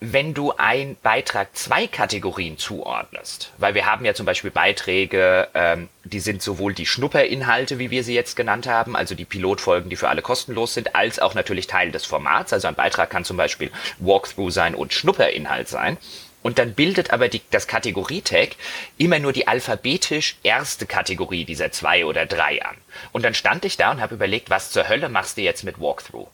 [0.00, 5.88] wenn du ein Beitrag zwei Kategorien zuordnest, weil wir haben ja zum Beispiel Beiträge, ähm,
[6.04, 9.96] die sind sowohl die Schnupperinhalte, wie wir sie jetzt genannt haben, also die Pilotfolgen, die
[9.96, 12.52] für alle kostenlos sind, als auch natürlich Teil des Formats.
[12.52, 15.96] Also ein Beitrag kann zum Beispiel Walkthrough sein und Schnupperinhalt sein.
[16.42, 18.50] Und dann bildet aber die, das Kategorietag
[18.96, 22.76] immer nur die alphabetisch erste Kategorie dieser zwei oder drei an.
[23.10, 25.80] Und dann stand ich da und habe überlegt, was zur Hölle machst du jetzt mit
[25.80, 26.28] Walkthrough?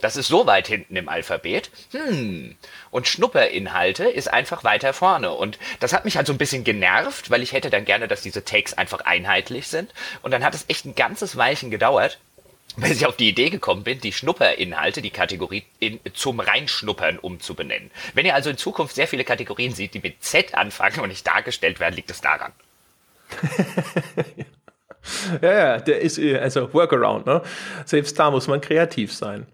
[0.00, 1.70] Das ist so weit hinten im Alphabet.
[1.92, 2.56] Hm.
[2.90, 5.32] Und Schnupperinhalte ist einfach weiter vorne.
[5.32, 8.22] Und das hat mich halt so ein bisschen genervt, weil ich hätte dann gerne, dass
[8.22, 9.92] diese Takes einfach einheitlich sind.
[10.22, 12.18] Und dann hat es echt ein ganzes Weilchen gedauert,
[12.76, 17.90] bis ich auf die Idee gekommen bin, die Schnupperinhalte, die Kategorie in, zum Reinschnuppern umzubenennen.
[18.14, 21.26] Wenn ihr also in Zukunft sehr viele Kategorien seht, die mit Z anfangen und nicht
[21.26, 22.52] dargestellt werden, liegt es daran.
[25.42, 27.42] ja, ja, der ist äh, also Workaround, ne?
[27.84, 29.46] Selbst da muss man kreativ sein.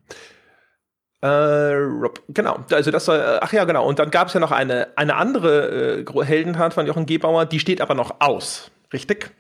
[1.25, 3.87] Äh, genau, also das soll, ach ja, genau.
[3.87, 7.61] Und dann gab es ja noch eine, eine andere äh, Heldentat von Jochen Gebauer, die
[7.61, 9.31] steht aber noch aus, richtig?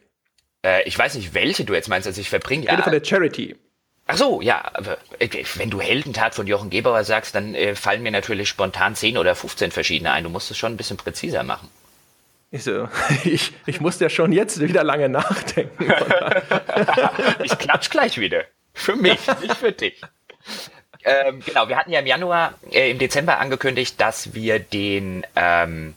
[0.64, 2.80] Äh, ich weiß nicht, welche du jetzt meinst, also ich verbringe ja.
[2.80, 3.56] von der Charity.
[4.06, 4.62] Ach so, ja,
[5.18, 9.18] äh, wenn du Heldentat von Jochen Gebauer sagst, dann äh, fallen mir natürlich spontan 10
[9.18, 10.24] oder 15 verschiedene ein.
[10.24, 11.68] Du musst es schon ein bisschen präziser machen.
[12.50, 12.88] Ich so,
[13.24, 15.84] ich, ich muss ja schon jetzt wieder lange nachdenken.
[17.42, 18.44] ich klatsch gleich wieder.
[18.72, 20.00] Für mich, nicht für dich.
[21.04, 25.94] Ähm, genau, wir hatten ja im Januar, äh, im Dezember angekündigt, dass wir den, ähm,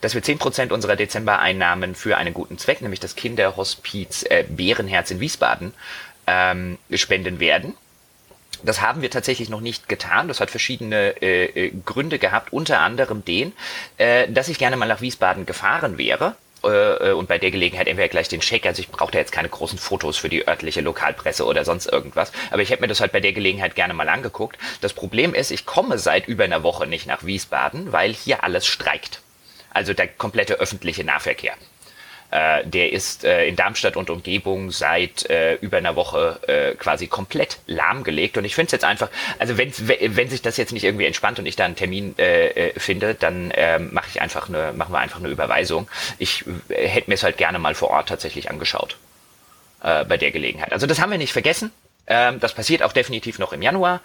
[0.00, 5.10] dass wir zehn Prozent unserer Dezember-Einnahmen für einen guten Zweck, nämlich das Kinderhospiz äh, Bärenherz
[5.10, 5.74] in Wiesbaden,
[6.26, 7.74] ähm, spenden werden.
[8.64, 10.26] Das haben wir tatsächlich noch nicht getan.
[10.26, 13.52] Das hat verschiedene äh, äh Gründe gehabt, unter anderem den,
[13.98, 18.08] äh, dass ich gerne mal nach Wiesbaden gefahren wäre äh, und bei der Gelegenheit entweder
[18.08, 21.64] gleich den Check, also ich brauchte jetzt keine großen Fotos für die örtliche Lokalpresse oder
[21.64, 24.58] sonst irgendwas, aber ich hätte mir das halt bei der Gelegenheit gerne mal angeguckt.
[24.80, 28.66] Das Problem ist, ich komme seit über einer Woche nicht nach Wiesbaden, weil hier alles
[28.66, 29.20] streikt.
[29.70, 31.54] Also der komplette öffentliche Nahverkehr.
[32.30, 37.06] Äh, der ist äh, in Darmstadt und Umgebung seit äh, über einer Woche äh, quasi
[37.06, 38.36] komplett lahmgelegt.
[38.36, 41.38] Und ich finde es jetzt einfach, also wenn, wenn sich das jetzt nicht irgendwie entspannt
[41.38, 44.92] und ich da einen Termin äh, äh, finde, dann ähm, mache ich einfach eine, machen
[44.92, 45.88] wir einfach eine Überweisung.
[46.18, 48.96] Ich hätte mir es halt gerne mal vor Ort tatsächlich angeschaut
[49.80, 50.72] bei der Gelegenheit.
[50.72, 51.70] Also das haben wir nicht vergessen.
[52.08, 54.00] Ähm, das passiert auch definitiv noch im Januar.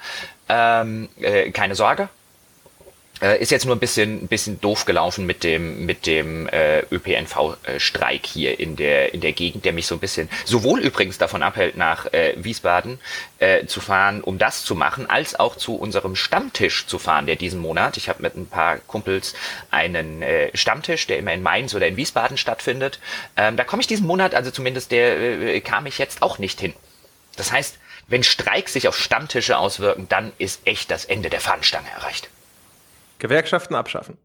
[0.48, 1.10] Ähm,
[1.52, 2.10] keine Sorge.
[3.22, 6.80] Äh, ist jetzt nur ein bisschen, ein bisschen doof gelaufen mit dem, mit dem äh,
[6.92, 11.44] ÖPNV-Streik hier in der, in der Gegend, der mich so ein bisschen, sowohl übrigens davon
[11.44, 13.00] abhält, nach äh, Wiesbaden
[13.38, 17.36] äh, zu fahren, um das zu machen, als auch zu unserem Stammtisch zu fahren, der
[17.36, 19.36] diesen Monat, ich habe mit ein paar Kumpels
[19.70, 23.00] einen äh, Stammtisch, der immer in Mainz oder in Wiesbaden stattfindet.
[23.38, 26.60] Ähm, da komme ich diesen Monat, also zumindest der äh, kam ich jetzt auch nicht
[26.60, 26.74] hin.
[27.36, 31.88] Das heißt, wenn Streiks sich auf Stammtische auswirken, dann ist echt das Ende der Fahnenstange
[31.96, 32.30] erreicht.
[33.24, 34.18] Gewerkschaften abschaffen.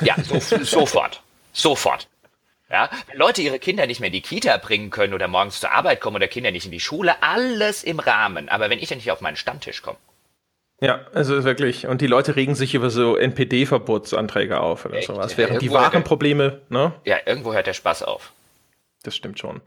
[0.00, 1.22] Ja, so, sofort.
[1.52, 2.08] Sofort.
[2.70, 5.72] Ja, wenn Leute ihre Kinder nicht mehr in die Kita bringen können oder morgens zur
[5.72, 8.48] Arbeit kommen oder Kinder nicht in die Schule, alles im Rahmen.
[8.48, 9.98] Aber wenn ich ja nicht auf meinen Stammtisch komme.
[10.80, 11.88] Ja, also wirklich.
[11.88, 15.08] Und die Leute regen sich über so NPD-Verbotsanträge auf oder Echt?
[15.08, 15.36] sowas.
[15.36, 16.92] Während ja, die wahren der, Probleme, ne?
[17.04, 18.32] Ja, irgendwo hört der Spaß auf.
[19.02, 19.62] Das stimmt schon.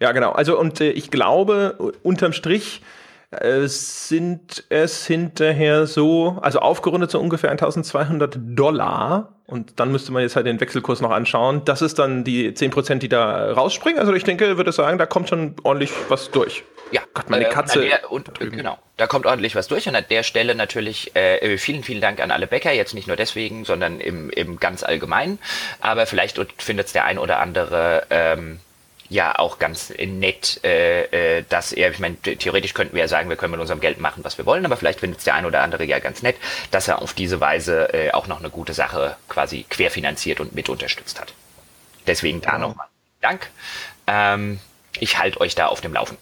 [0.00, 0.30] Ja, genau.
[0.30, 2.82] Also, und äh, ich glaube, unterm Strich,
[3.30, 9.34] sind es hinterher so, also aufgerundet so ungefähr 1200 Dollar.
[9.46, 11.62] Und dann müsste man jetzt halt den Wechselkurs noch anschauen.
[11.64, 13.98] Das ist dann die 10%, die da rausspringen.
[13.98, 16.64] Also ich denke, würde sagen, da kommt schon ordentlich was durch.
[16.90, 17.80] Ja, Gott, meine äh, Katze.
[17.80, 19.88] Und, der, und genau, da kommt ordentlich was durch.
[19.88, 22.72] Und an der Stelle natürlich äh, vielen, vielen Dank an alle Bäcker.
[22.72, 25.38] Jetzt nicht nur deswegen, sondern im, im ganz allgemeinen.
[25.80, 28.60] Aber vielleicht findet es der ein oder andere ähm,
[29.08, 33.28] ja auch ganz nett, äh, äh, dass er, ich meine, theoretisch könnten wir ja sagen,
[33.28, 35.46] wir können mit unserem Geld machen, was wir wollen, aber vielleicht findet es der ein
[35.46, 36.36] oder andere ja ganz nett,
[36.70, 40.68] dass er auf diese Weise äh, auch noch eine gute Sache quasi querfinanziert und mit
[40.68, 41.32] unterstützt hat.
[42.06, 42.68] Deswegen da genau.
[42.68, 42.86] nochmal
[43.20, 43.50] Dank.
[44.06, 44.60] Ähm,
[45.00, 46.16] ich halte euch da auf dem Laufen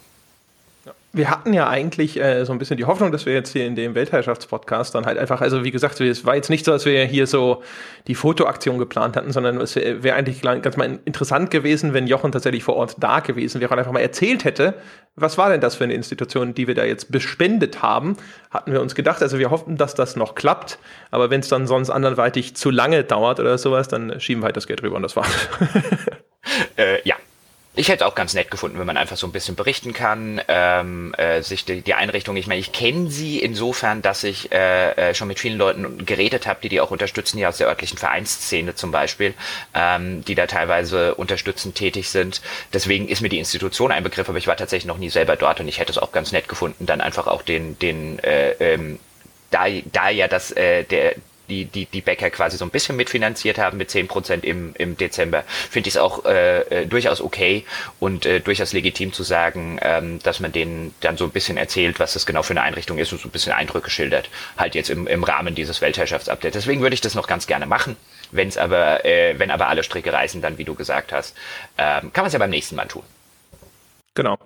[1.16, 3.74] wir hatten ja eigentlich äh, so ein bisschen die Hoffnung, dass wir jetzt hier in
[3.74, 7.04] dem Weltherrschaftspodcast dann halt einfach, also wie gesagt, es war jetzt nicht so, dass wir
[7.04, 7.62] hier so
[8.06, 12.32] die Fotoaktion geplant hatten, sondern es wäre wär eigentlich ganz mal interessant gewesen, wenn Jochen
[12.32, 14.74] tatsächlich vor Ort da gewesen wäre und einfach mal erzählt hätte,
[15.14, 18.18] was war denn das für eine Institution, die wir da jetzt bespendet haben,
[18.50, 19.22] hatten wir uns gedacht.
[19.22, 20.78] Also wir hoffen, dass das noch klappt,
[21.10, 24.56] aber wenn es dann sonst anderweitig zu lange dauert oder sowas, dann schieben wir halt
[24.56, 25.48] das Geld rüber und das war's.
[26.76, 27.16] äh, ja,
[27.76, 31.14] ich hätte auch ganz nett gefunden, wenn man einfach so ein bisschen berichten kann, ähm,
[31.18, 35.14] äh, sich die, die Einrichtung, ich meine, ich kenne sie insofern, dass ich äh, äh,
[35.14, 38.74] schon mit vielen Leuten geredet habe, die die auch unterstützen, hier aus der örtlichen Vereinsszene
[38.74, 39.34] zum Beispiel,
[39.74, 42.40] ähm, die da teilweise unterstützend tätig sind.
[42.72, 45.60] Deswegen ist mir die Institution ein Begriff, aber ich war tatsächlich noch nie selber dort
[45.60, 48.98] und ich hätte es auch ganz nett gefunden, dann einfach auch den, den äh, ähm,
[49.50, 51.14] da, da ja das, äh, der,
[51.48, 55.44] die, die, die Bäcker quasi so ein bisschen mitfinanziert haben mit 10% im, im Dezember,
[55.70, 57.64] finde ich es auch äh, äh, durchaus okay
[58.00, 62.00] und äh, durchaus legitim zu sagen, ähm, dass man denen dann so ein bisschen erzählt,
[62.00, 64.90] was das genau für eine Einrichtung ist und so ein bisschen Eindrücke schildert, halt jetzt
[64.90, 66.64] im, im Rahmen dieses Weltherrschaftsupdates.
[66.64, 67.96] Deswegen würde ich das noch ganz gerne machen.
[68.30, 71.36] Wenn's aber, äh, wenn aber alle Stricke reißen, dann wie du gesagt hast,
[71.78, 73.02] ähm, kann man es ja beim nächsten Mal tun.
[74.14, 74.38] Genau.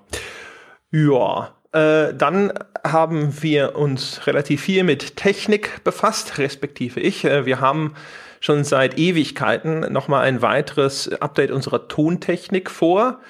[0.91, 2.53] Ja, äh, dann
[2.85, 7.25] haben wir uns relativ viel mit Technik befasst, respektive ich.
[7.25, 7.95] Äh, wir haben
[8.41, 13.21] schon seit Ewigkeiten nochmal ein weiteres Update unserer Tontechnik vor.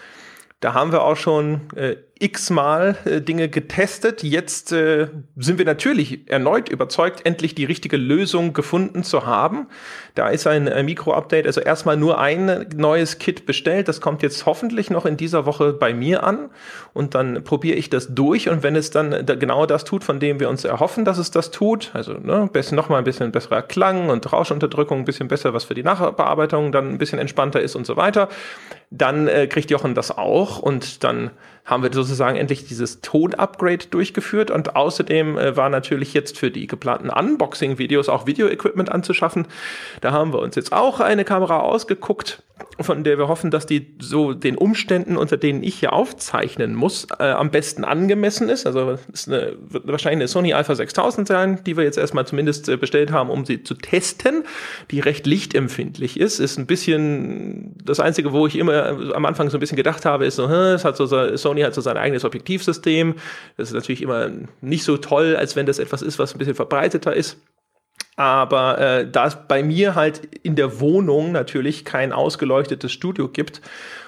[0.60, 4.22] Da haben wir auch schon äh, x-mal äh, Dinge getestet.
[4.22, 9.68] Jetzt äh, sind wir natürlich erneut überzeugt, endlich die richtige Lösung gefunden zu haben.
[10.14, 13.88] Da ist ein äh, Mikro-Update, also erstmal nur ein neues Kit bestellt.
[13.88, 16.50] Das kommt jetzt hoffentlich noch in dieser Woche bei mir an.
[16.92, 18.50] Und dann probiere ich das durch.
[18.50, 21.30] Und wenn es dann da genau das tut, von dem wir uns erhoffen, dass es
[21.30, 25.54] das tut, also ne, noch mal ein bisschen besserer Klang und Rauschunterdrückung, ein bisschen besser,
[25.54, 28.28] was für die Nachbearbeitung dann ein bisschen entspannter ist und so weiter,
[28.90, 30.58] dann äh, kriegt Jochen das auch.
[30.58, 31.30] Und dann
[31.70, 36.66] haben wir sozusagen endlich dieses Ton-Upgrade durchgeführt und außerdem äh, war natürlich jetzt für die
[36.66, 39.46] geplanten Unboxing-Videos auch Video-Equipment anzuschaffen.
[40.00, 42.42] Da haben wir uns jetzt auch eine Kamera ausgeguckt,
[42.82, 47.06] von der wir hoffen, dass die so den Umständen, unter denen ich hier aufzeichnen muss,
[47.18, 48.66] äh, am besten angemessen ist.
[48.66, 52.68] Also ist eine, wird wahrscheinlich eine Sony Alpha 6000 sein, die wir jetzt erstmal zumindest
[52.68, 54.44] äh, bestellt haben, um sie zu testen,
[54.90, 56.40] die recht lichtempfindlich ist.
[56.40, 60.26] Ist ein bisschen das Einzige, wo ich immer am Anfang so ein bisschen gedacht habe,
[60.26, 63.14] ist so, es hat so, Sony hat so sein eigenes Objektivsystem.
[63.56, 66.54] Das ist natürlich immer nicht so toll, als wenn das etwas ist, was ein bisschen
[66.54, 67.38] verbreiteter ist.
[68.16, 73.62] Aber äh, da es bei mir halt in der Wohnung natürlich kein ausgeleuchtetes Studio gibt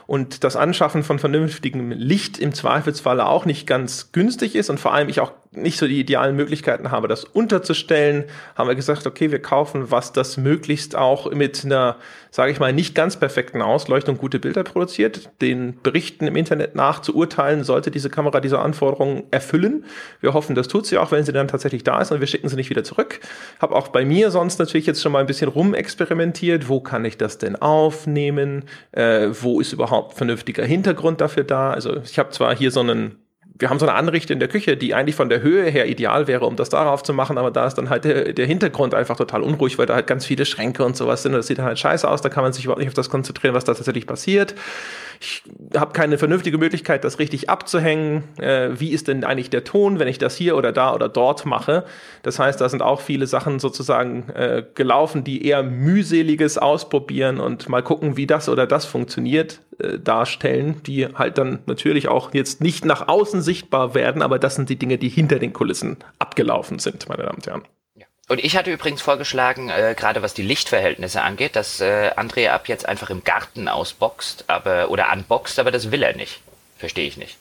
[0.07, 4.93] und das Anschaffen von vernünftigem Licht im Zweifelsfall auch nicht ganz günstig ist und vor
[4.93, 8.25] allem ich auch nicht so die idealen Möglichkeiten habe, das unterzustellen,
[8.57, 11.97] haben wir gesagt, okay, wir kaufen was, das möglichst auch mit einer,
[12.31, 15.31] sage ich mal, nicht ganz perfekten Ausleuchtung gute Bilder produziert.
[15.43, 19.85] Den Berichten im Internet nach zu urteilen, sollte diese Kamera diese Anforderungen erfüllen.
[20.21, 22.49] Wir hoffen, das tut sie auch, wenn sie dann tatsächlich da ist und wir schicken
[22.49, 23.21] sie nicht wieder zurück.
[23.61, 26.69] Habe auch bei mir sonst natürlich jetzt schon mal ein bisschen rumexperimentiert.
[26.71, 28.65] Wo kann ich das denn aufnehmen?
[28.93, 31.73] Äh, wo ist überhaupt vernünftiger Hintergrund dafür da?
[31.73, 33.17] Also ich habe zwar hier so einen
[33.63, 36.27] wir haben so eine Anrichte in der Küche, die eigentlich von der Höhe her ideal
[36.27, 39.17] wäre, um das darauf zu machen, aber da ist dann halt der, der Hintergrund einfach
[39.17, 41.33] total unruhig, weil da halt ganz viele Schränke und sowas sind.
[41.33, 43.55] Das sieht dann halt scheiße aus, da kann man sich überhaupt nicht auf das konzentrieren,
[43.55, 44.57] was da tatsächlich passiert.
[45.23, 45.45] Ich
[45.77, 48.25] habe keine vernünftige Möglichkeit, das richtig abzuhängen.
[48.39, 51.47] Äh, wie ist denn eigentlich der Ton, wenn ich das hier oder da oder dort
[51.47, 51.85] mache?
[52.25, 57.69] Das heißt, da sind auch viele Sachen sozusagen äh, gelaufen, die eher mühseliges Ausprobieren und
[57.69, 62.61] mal gucken, wie das oder das funktioniert, äh, darstellen, die halt dann natürlich auch jetzt
[62.61, 66.81] nicht nach außen sichtbar werden, aber das sind die Dinge, die hinter den Kulissen abgelaufen
[66.81, 67.63] sind, meine Damen und Herren.
[68.29, 72.69] Und ich hatte übrigens vorgeschlagen, äh, gerade was die Lichtverhältnisse angeht, dass äh, André ab
[72.69, 76.41] jetzt einfach im Garten ausboxt, aber oder unboxt, aber das will er nicht.
[76.79, 77.37] Verstehe ich nicht.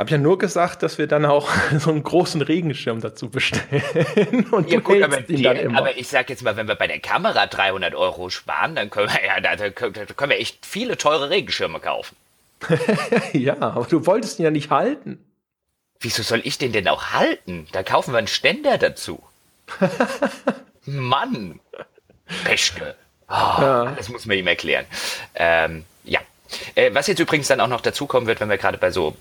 [0.00, 4.70] Hab ja nur gesagt, dass wir dann auch so einen großen Regenschirm dazu bestellen und
[4.70, 7.94] ja, gut, aber, die, aber, ich sag jetzt mal, wenn wir bei der Kamera 300
[7.94, 12.16] Euro sparen, dann können wir ja, da, können wir echt viele teure Regenschirme kaufen.
[13.34, 15.22] ja, aber du wolltest ihn ja nicht halten.
[16.00, 17.66] Wieso soll ich den denn auch halten?
[17.72, 19.22] Da kaufen wir einen Ständer dazu.
[20.86, 21.60] Mann!
[22.44, 22.94] Peschke.
[23.28, 23.94] Oh, ja.
[23.96, 24.86] Das muss man ihm erklären.
[25.34, 26.20] Ähm, ja.
[26.74, 29.16] Äh, was jetzt übrigens dann auch noch dazukommen wird, wenn wir gerade bei so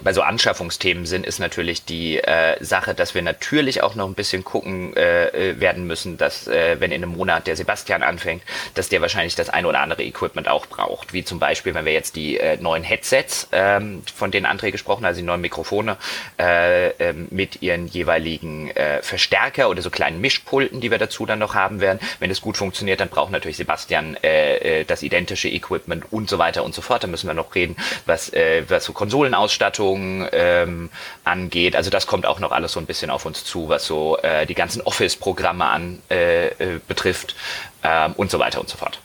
[0.00, 4.14] bei so Anschaffungsthemen sind, ist natürlich die äh, Sache, dass wir natürlich auch noch ein
[4.14, 8.42] bisschen gucken äh, äh, werden müssen, dass äh, wenn in einem Monat der Sebastian anfängt,
[8.74, 11.12] dass der wahrscheinlich das ein oder andere Equipment auch braucht.
[11.12, 15.04] Wie zum Beispiel, wenn wir jetzt die äh, neuen Headsets, ähm, von denen André gesprochen
[15.04, 15.96] hat, also die neuen Mikrofone
[16.38, 21.38] äh, äh, mit ihren jeweiligen äh, Verstärker oder so kleinen Mischpulten, die wir dazu dann
[21.38, 22.00] noch haben werden.
[22.18, 26.38] Wenn es gut funktioniert, dann braucht natürlich Sebastian äh, äh, das identische Equipment und so
[26.38, 27.02] weiter und so fort.
[27.02, 30.90] Da müssen wir noch reden, was, äh, was so Konsolenausstattung Verwaltung ähm,
[31.24, 31.76] angeht.
[31.76, 34.46] Also das kommt auch noch alles so ein bisschen auf uns zu, was so äh,
[34.46, 37.36] die ganzen Office-Programme an äh, äh, betrifft
[37.82, 39.00] ähm, und so weiter und so fort.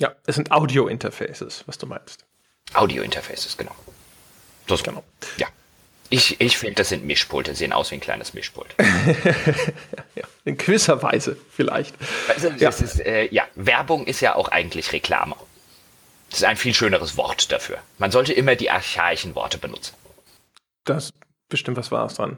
[0.00, 2.24] Ja, es sind Audio-Interfaces, was du meinst.
[2.74, 3.74] Audio-Interfaces, genau.
[4.66, 5.04] Das genau.
[5.36, 5.46] Ja.
[6.10, 8.74] Ich, ich finde, das sind Mischpulte, sehen aus wie ein kleines Mischpult.
[10.14, 11.94] ja, in gewisser Weise vielleicht.
[12.28, 12.68] Also, ja.
[12.68, 15.34] Ist, äh, ja, Werbung ist ja auch eigentlich Reklame.
[16.30, 17.78] Das ist ein viel schöneres Wort dafür.
[17.98, 19.94] Man sollte immer die archaischen Worte benutzen.
[20.84, 21.10] Das
[21.48, 22.36] bestimmt was Wahres dran.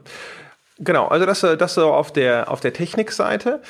[0.79, 3.61] Genau, also das, das so auf der, auf der Technikseite.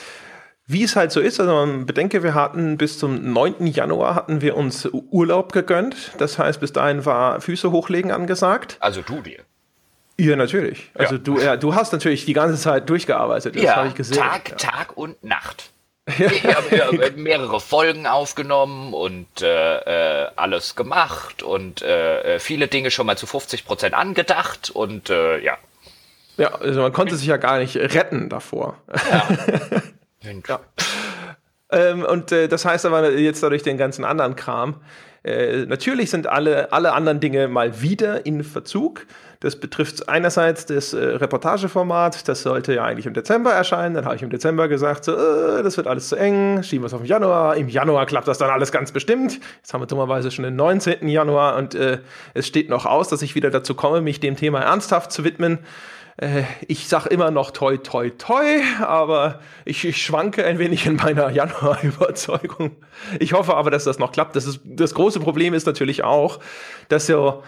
[0.70, 3.68] Wie es halt so ist, also man bedenke, wir hatten bis zum 9.
[3.68, 6.12] Januar hatten wir uns Urlaub gegönnt.
[6.18, 8.76] Das heißt, bis dahin war Füße hochlegen angesagt.
[8.82, 9.40] Also du dir.
[10.20, 10.92] Ja, natürlich.
[10.96, 11.22] Also ja.
[11.22, 13.56] du, ja, du hast natürlich die ganze Zeit durchgearbeitet.
[13.56, 14.18] Das ja, habe ich gesehen.
[14.18, 14.56] Tag, ja.
[14.58, 15.70] Tag und Nacht.
[16.08, 22.92] Ich habe mehrere Folgen aufgenommen und äh, äh, alles gemacht und äh, äh viele Dinge
[22.92, 25.58] schon mal zu 50 Prozent angedacht und äh, ja.
[26.38, 28.78] Ja, also man konnte sich ja gar nicht retten davor.
[29.12, 29.28] Ja.
[30.48, 30.60] ja.
[31.70, 34.82] Ähm, und äh, das heißt aber jetzt dadurch den ganzen anderen Kram.
[35.28, 39.06] Äh, natürlich sind alle, alle anderen Dinge mal wieder in Verzug.
[39.40, 43.94] Das betrifft einerseits das äh, Reportageformat, das sollte ja eigentlich im Dezember erscheinen.
[43.94, 46.88] Dann habe ich im Dezember gesagt, so, äh, das wird alles zu eng, schieben wir
[46.88, 47.56] es auf den Januar.
[47.58, 49.40] Im Januar klappt das dann alles ganz bestimmt.
[49.58, 51.08] Jetzt haben wir dummerweise schon den 19.
[51.08, 52.00] Januar und äh,
[52.34, 55.60] es steht noch aus, dass ich wieder dazu komme, mich dem Thema ernsthaft zu widmen.
[56.18, 60.96] Äh, ich sage immer noch toi, toi, toi, aber ich, ich schwanke ein wenig in
[60.96, 62.76] meiner Januar-Überzeugung.
[63.20, 64.36] Ich hoffe aber, dass das noch klappt.
[64.36, 66.40] Das, ist, das große Problem ist natürlich auch,
[66.90, 67.44] dass so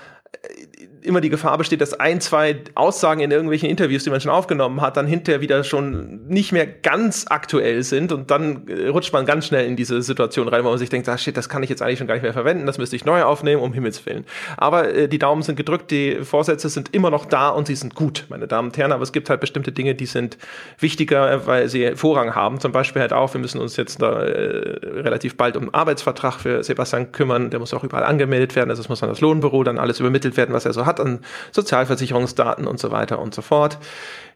[1.09, 4.79] immer die Gefahr besteht, dass ein, zwei Aussagen in irgendwelchen Interviews, die man schon aufgenommen
[4.79, 9.25] hat, dann hinterher wieder schon nicht mehr ganz aktuell sind und dann äh, rutscht man
[9.25, 11.69] ganz schnell in diese Situation rein, wo man sich denkt, ah shit, das kann ich
[11.69, 14.25] jetzt eigentlich schon gar nicht mehr verwenden, das müsste ich neu aufnehmen, um Himmels Willen.
[14.55, 17.95] Aber äh, die Daumen sind gedrückt, die Vorsätze sind immer noch da und sie sind
[17.95, 20.37] gut, meine Damen und Herren, aber es gibt halt bestimmte Dinge, die sind
[20.79, 22.59] wichtiger, weil sie Vorrang haben.
[22.59, 26.39] Zum Beispiel halt auch, wir müssen uns jetzt da äh, relativ bald um einen Arbeitsvertrag
[26.39, 29.63] für Sebastian kümmern, der muss auch überall angemeldet werden, also es muss an das Lohnbüro
[29.63, 31.19] dann alles übermittelt werden, was er so hat an
[31.51, 33.77] Sozialversicherungsdaten und so weiter und so fort.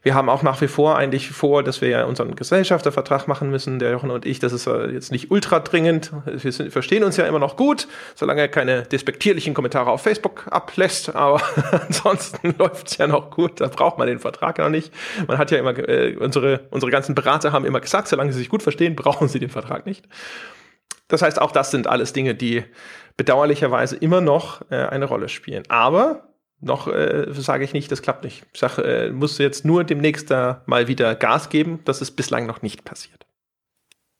[0.04, 3.78] Wir haben auch nach wie vor eigentlich vor, dass wir ja unseren Gesellschaftervertrag machen müssen,
[3.78, 4.38] der Jochen und ich.
[4.38, 6.12] Das ist jetzt nicht ultra dringend.
[6.26, 10.46] Wir sind, verstehen uns ja immer noch gut, solange er keine despektierlichen Kommentare auf Facebook
[10.50, 11.16] ablässt.
[11.16, 11.40] Aber
[11.86, 13.62] ansonsten läuft es ja noch gut.
[13.62, 14.92] Da braucht man den Vertrag noch nicht.
[15.26, 18.50] Man hat ja immer, äh, unsere, unsere ganzen Berater haben immer gesagt, solange sie sich
[18.50, 20.06] gut verstehen, brauchen sie den Vertrag nicht.
[21.08, 22.62] Das heißt, auch das sind alles Dinge, die
[23.16, 25.62] bedauerlicherweise immer noch äh, eine Rolle spielen.
[25.68, 26.33] Aber
[26.64, 28.44] noch äh, sage ich nicht, das klappt nicht.
[28.52, 31.80] Ich sage, äh, muss jetzt nur demnächst da mal wieder Gas geben.
[31.84, 33.26] Das ist bislang noch nicht passiert.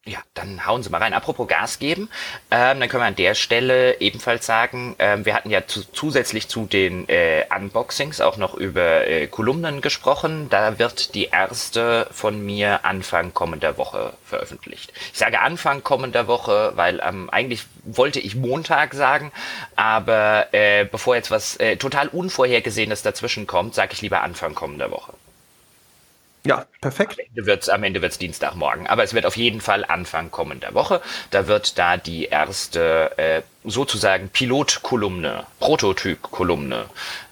[0.07, 1.15] Ja, dann hauen Sie mal rein.
[1.15, 2.11] Apropos Gas geben,
[2.51, 6.47] ähm, dann können wir an der Stelle ebenfalls sagen, ähm, wir hatten ja zu, zusätzlich
[6.47, 10.51] zu den äh, Unboxings auch noch über äh, Kolumnen gesprochen.
[10.51, 14.93] Da wird die erste von mir Anfang kommender Woche veröffentlicht.
[15.11, 19.33] Ich sage Anfang kommender Woche, weil ähm, eigentlich wollte ich Montag sagen,
[19.75, 24.91] aber äh, bevor jetzt was äh, total Unvorhergesehenes dazwischen kommt, sage ich lieber Anfang kommender
[24.91, 25.15] Woche.
[26.47, 27.19] Ja, perfekt.
[27.19, 28.87] Am Ende wird's, am Ende wird's Dienstagmorgen.
[28.87, 31.01] Aber es wird auf jeden Fall Anfang kommender Woche.
[31.31, 36.85] Da wird da die erste äh, sozusagen Pilotkolumne, Prototypkolumne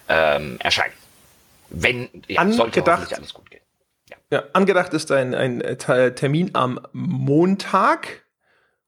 [0.09, 0.93] ähm, erscheinen.
[1.69, 3.61] Wenn ja, angedacht, alles gut gehen.
[4.09, 4.17] Ja.
[4.31, 4.43] ja.
[4.53, 5.77] angedacht ist ein, ein
[6.15, 8.23] Termin am Montag.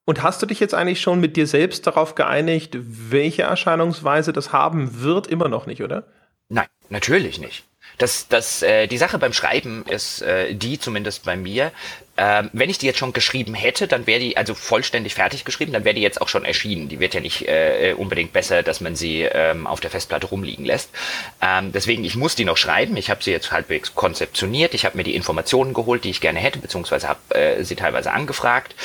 [0.06, 4.54] Und hast du dich jetzt eigentlich schon mit dir selbst darauf geeinigt, welche Erscheinungsweise das
[4.54, 5.26] haben wird?
[5.28, 6.04] Immer noch nicht, oder?
[6.47, 7.66] Nein, natürlich nicht.
[7.98, 11.72] Das, das, äh, die Sache beim Schreiben ist äh, die, zumindest bei mir,
[12.18, 15.74] ähm, wenn ich die jetzt schon geschrieben hätte, dann wäre die, also vollständig fertig geschrieben,
[15.74, 16.88] dann wäre die jetzt auch schon erschienen.
[16.88, 20.64] Die wird ja nicht äh, unbedingt besser, dass man sie ähm, auf der Festplatte rumliegen
[20.64, 20.89] lässt.
[21.41, 22.96] Ähm, deswegen, ich muss die noch schreiben.
[22.96, 24.74] Ich habe sie jetzt halbwegs konzeptioniert.
[24.74, 28.12] Ich habe mir die Informationen geholt, die ich gerne hätte, beziehungsweise habe äh, sie teilweise
[28.14, 28.76] angefragt.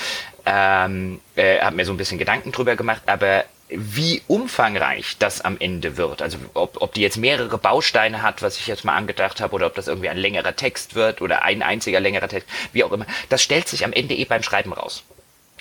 [0.44, 5.56] Ähm, äh, habe mir so ein bisschen Gedanken drüber gemacht, aber wie umfangreich das am
[5.58, 6.22] Ende wird.
[6.22, 9.66] Also ob, ob die jetzt mehrere Bausteine hat, was ich jetzt mal angedacht habe, oder
[9.66, 13.06] ob das irgendwie ein längerer Text wird oder ein einziger längerer Text, wie auch immer.
[13.28, 15.04] Das stellt sich am Ende eh beim Schreiben raus.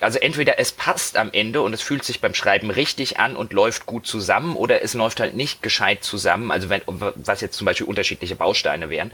[0.02, 3.54] Also entweder es passt am Ende und es fühlt sich beim Schreiben richtig an und
[3.54, 7.66] läuft gut zusammen oder es läuft halt nicht gescheit zusammen, also wenn, was jetzt zum
[7.66, 9.12] Beispiel unterschiedliche Bausteine wären.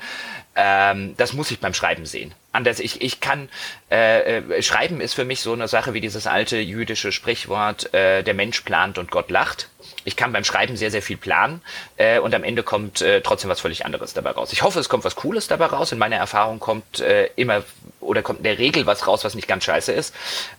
[0.55, 2.33] Ähm, das muss ich beim Schreiben sehen.
[2.51, 3.49] Anders, ich, ich kann,
[3.91, 8.23] äh, äh, Schreiben ist für mich so eine Sache wie dieses alte jüdische Sprichwort, äh,
[8.23, 9.69] der Mensch plant und Gott lacht
[10.05, 11.61] ich kann beim Schreiben sehr, sehr viel planen
[11.97, 14.53] äh, und am Ende kommt äh, trotzdem was völlig anderes dabei raus.
[14.53, 15.91] Ich hoffe, es kommt was Cooles dabei raus.
[15.91, 17.63] In meiner Erfahrung kommt äh, immer
[17.99, 20.13] oder kommt in der Regel was raus, was nicht ganz scheiße ist.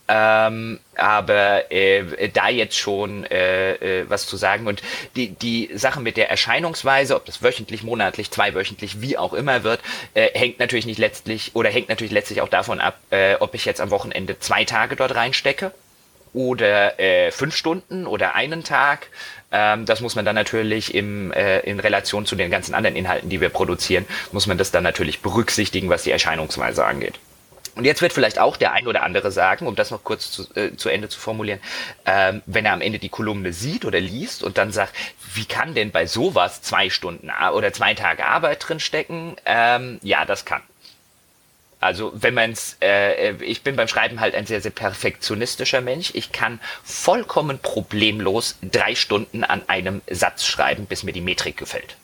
[0.08, 4.82] Ähm, aber äh, da jetzt schon äh, äh, was zu sagen und
[5.14, 9.80] die, die Sache mit der Erscheinungsweise, ob das wöchentlich, monatlich, zweiwöchentlich, wie auch immer wird,
[10.14, 13.64] äh, hängt natürlich nicht letztlich oder hängt natürlich letztlich auch davon ab, äh, ob ich
[13.64, 15.72] jetzt am Wochenende zwei Tage dort reinstecke
[16.36, 19.08] oder äh, fünf Stunden oder einen Tag.
[19.52, 23.28] Ähm, das muss man dann natürlich im, äh, in Relation zu den ganzen anderen Inhalten,
[23.28, 27.18] die wir produzieren, muss man das dann natürlich berücksichtigen, was die Erscheinungsweise angeht.
[27.76, 30.46] Und jetzt wird vielleicht auch der ein oder andere sagen, um das noch kurz zu,
[30.54, 31.60] äh, zu Ende zu formulieren,
[32.06, 34.94] ähm, wenn er am Ende die Kolumne sieht oder liest und dann sagt,
[35.34, 39.36] wie kann denn bei sowas zwei Stunden oder zwei Tage Arbeit drinstecken?
[39.44, 40.62] Ähm, ja, das kann.
[41.86, 46.10] Also wenn man es, äh, ich bin beim Schreiben halt ein sehr, sehr perfektionistischer Mensch.
[46.14, 51.96] Ich kann vollkommen problemlos drei Stunden an einem Satz schreiben, bis mir die Metrik gefällt.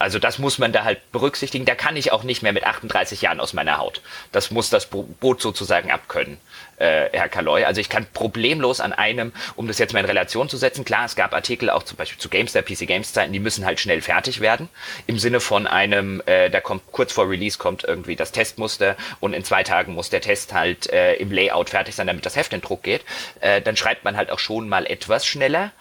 [0.00, 1.66] Also das muss man da halt berücksichtigen.
[1.66, 4.00] Da kann ich auch nicht mehr mit 38 Jahren aus meiner Haut.
[4.32, 6.38] Das muss das Boot sozusagen abkönnen,
[6.78, 7.64] äh, Herr Kaloy.
[7.64, 11.04] Also ich kann problemlos an einem, um das jetzt mal in Relation zu setzen, klar,
[11.04, 14.00] es gab Artikel auch zum Beispiel zu GameStar, PC Games Zeiten, die müssen halt schnell
[14.00, 14.70] fertig werden.
[15.06, 19.34] Im Sinne von einem, äh, da kommt kurz vor Release kommt irgendwie das Testmuster und
[19.34, 22.54] in zwei Tagen muss der Test halt äh, im Layout fertig sein, damit das Heft
[22.54, 23.04] in Druck geht.
[23.40, 25.72] Äh, dann schreibt man halt auch schon mal etwas schneller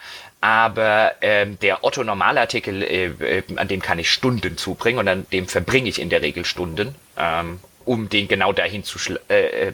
[0.42, 5.26] aber ähm, der Otto Normalartikel, äh, äh, an dem kann ich Stunden zubringen und an
[5.32, 9.68] dem verbringe ich in der Regel Stunden, ähm, um den genau dahin zu, schl äh,
[9.68, 9.74] äh,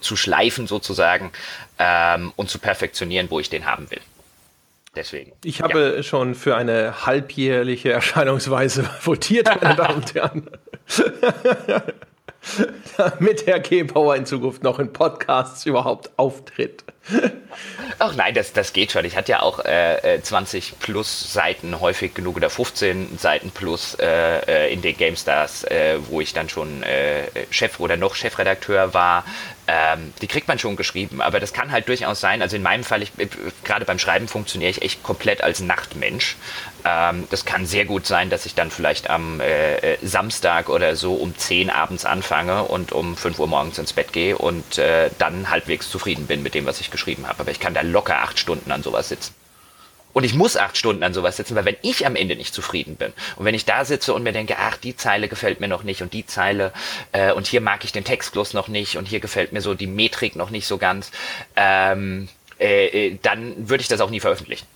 [0.00, 1.32] zu schleifen sozusagen
[1.78, 4.00] ähm, und zu perfektionieren, wo ich den haben will.
[4.94, 5.32] Deswegen.
[5.42, 6.02] Ich habe ja.
[6.02, 10.50] schon für eine halbjährliche Erscheinungsweise votiert, meine Damen und Herren.
[12.96, 16.84] damit Herr Gebauer in Zukunft noch in Podcasts überhaupt auftritt.
[17.98, 19.04] Ach nein, das, das geht schon.
[19.04, 23.94] Ich hatte ja auch äh, 20 äh, plus Seiten häufig genug oder 15 Seiten plus
[24.00, 28.94] äh, äh, in den GameStars, äh, wo ich dann schon äh, Chef oder noch Chefredakteur
[28.94, 29.24] war.
[29.66, 32.42] Ähm, die kriegt man schon geschrieben, aber das kann halt durchaus sein.
[32.42, 33.12] Also in meinem Fall, ich,
[33.64, 36.36] gerade beim Schreiben funktioniere ich echt komplett als Nachtmensch.
[36.84, 41.14] Ähm, das kann sehr gut sein, dass ich dann vielleicht am äh, Samstag oder so
[41.14, 45.48] um 10 abends anfange und um 5 Uhr morgens ins Bett gehe und äh, dann
[45.48, 47.40] halbwegs zufrieden bin mit dem, was ich geschrieben habe.
[47.40, 49.34] Aber ich kann da locker acht Stunden an sowas sitzen.
[50.14, 52.94] Und ich muss acht Stunden an sowas sitzen, weil wenn ich am Ende nicht zufrieden
[52.94, 55.82] bin und wenn ich da sitze und mir denke, ach, die Zeile gefällt mir noch
[55.82, 56.72] nicht und die Zeile
[57.10, 59.88] äh, und hier mag ich den Textfluss noch nicht und hier gefällt mir so die
[59.88, 61.10] Metrik noch nicht so ganz,
[61.56, 62.28] ähm,
[62.60, 64.66] äh, äh dann würde ich das auch nie veröffentlichen.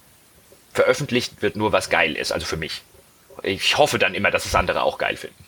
[0.75, 2.83] Veröffentlicht wird nur, was geil ist, also für mich.
[3.45, 5.45] Ich hoffe dann immer, dass es andere auch geil finden.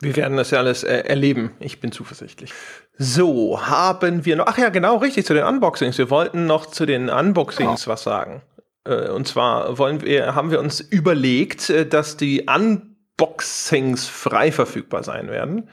[0.00, 1.52] Wir werden das ja alles äh, erleben.
[1.58, 2.52] Ich bin zuversichtlich.
[2.98, 4.46] So, haben wir noch.
[4.46, 5.96] Ach ja, genau, richtig, zu den Unboxings.
[5.96, 7.92] Wir wollten noch zu den Unboxings genau.
[7.92, 8.42] was sagen.
[8.84, 15.02] Äh, und zwar wollen wir, haben wir uns überlegt, äh, dass die Unboxings frei verfügbar
[15.02, 15.68] sein werden.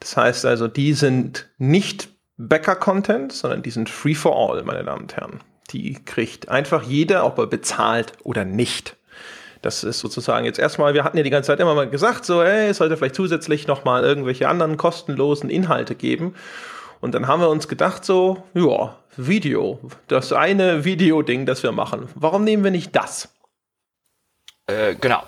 [0.00, 2.08] Das heißt also, die sind nicht
[2.38, 5.40] Bäcker-Content, sondern die sind free for all, meine Damen und Herren.
[5.70, 8.96] Die kriegt einfach jeder, ob er bezahlt oder nicht.
[9.62, 12.42] Das ist sozusagen jetzt erstmal, wir hatten ja die ganze Zeit immer mal gesagt, so,
[12.42, 16.34] ey, es sollte vielleicht zusätzlich nochmal irgendwelche anderen kostenlosen Inhalte geben.
[17.00, 22.08] Und dann haben wir uns gedacht, so, ja, Video, das eine Video-Ding, das wir machen.
[22.14, 23.28] Warum nehmen wir nicht das?
[24.66, 25.22] Äh, genau.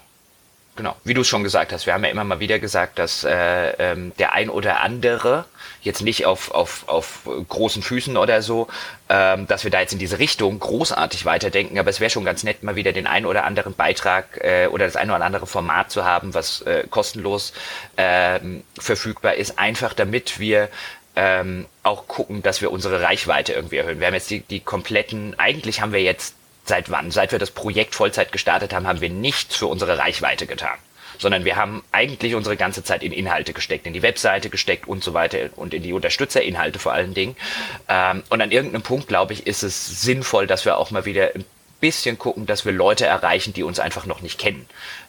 [0.75, 3.25] Genau, wie du es schon gesagt hast, wir haben ja immer mal wieder gesagt, dass
[3.25, 5.45] äh, ähm, der ein oder andere,
[5.83, 8.69] jetzt nicht auf, auf, auf großen Füßen oder so,
[9.09, 12.45] ähm, dass wir da jetzt in diese Richtung großartig weiterdenken, aber es wäre schon ganz
[12.45, 15.91] nett, mal wieder den ein oder anderen Beitrag äh, oder das ein oder andere Format
[15.91, 17.53] zu haben, was äh, kostenlos
[17.97, 18.39] äh,
[18.79, 20.69] verfügbar ist, einfach damit wir
[21.15, 24.01] ähm, auch gucken, dass wir unsere Reichweite irgendwie erhöhen.
[24.01, 27.11] Wir haben jetzt die, die kompletten, eigentlich haben wir jetzt Seit wann?
[27.11, 30.79] Seit wir das Projekt Vollzeit gestartet haben, haben wir nichts für unsere Reichweite getan.
[31.23, 35.03] Sondern wir haben eigentlich unsere ganze Zeit in Inhalte gesteckt, in die Webseite gesteckt und
[35.03, 37.37] so weiter und in die Unterstützerinhalte vor allen Dingen.
[37.89, 41.35] Ähm, und an irgendeinem Punkt, glaube ich, ist es sinnvoll, dass wir auch mal wieder
[41.35, 41.45] ein
[41.81, 44.67] bisschen gucken, dass wir Leute erreichen, die uns einfach noch nicht kennen.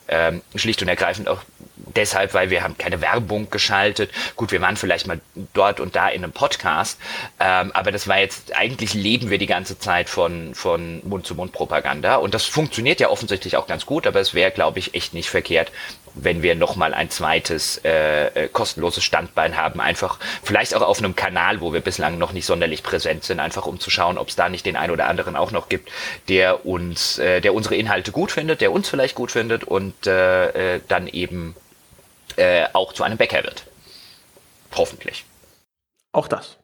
[0.07, 1.41] Ähm, schlicht und ergreifend auch
[1.75, 4.11] deshalb, weil wir haben keine Werbung geschaltet.
[4.35, 5.19] Gut, wir waren vielleicht mal
[5.53, 6.99] dort und da in einem Podcast,
[7.39, 12.33] ähm, aber das war jetzt, eigentlich leben wir die ganze Zeit von, von Mund-zu-Mund-Propaganda und
[12.33, 15.71] das funktioniert ja offensichtlich auch ganz gut, aber es wäre, glaube ich, echt nicht verkehrt,
[16.15, 21.15] wenn wir nochmal ein zweites äh, äh, kostenloses Standbein haben, einfach vielleicht auch auf einem
[21.15, 24.35] Kanal, wo wir bislang noch nicht sonderlich präsent sind, einfach um zu schauen, ob es
[24.35, 25.89] da nicht den einen oder anderen auch noch gibt,
[26.29, 30.75] der uns, äh, der unsere Inhalte gut findet, der uns vielleicht gut findet und äh,
[30.75, 31.55] äh, dann eben
[32.37, 33.63] äh, auch zu einem Bäcker wird.
[34.75, 35.25] Hoffentlich.
[36.11, 36.57] Auch das.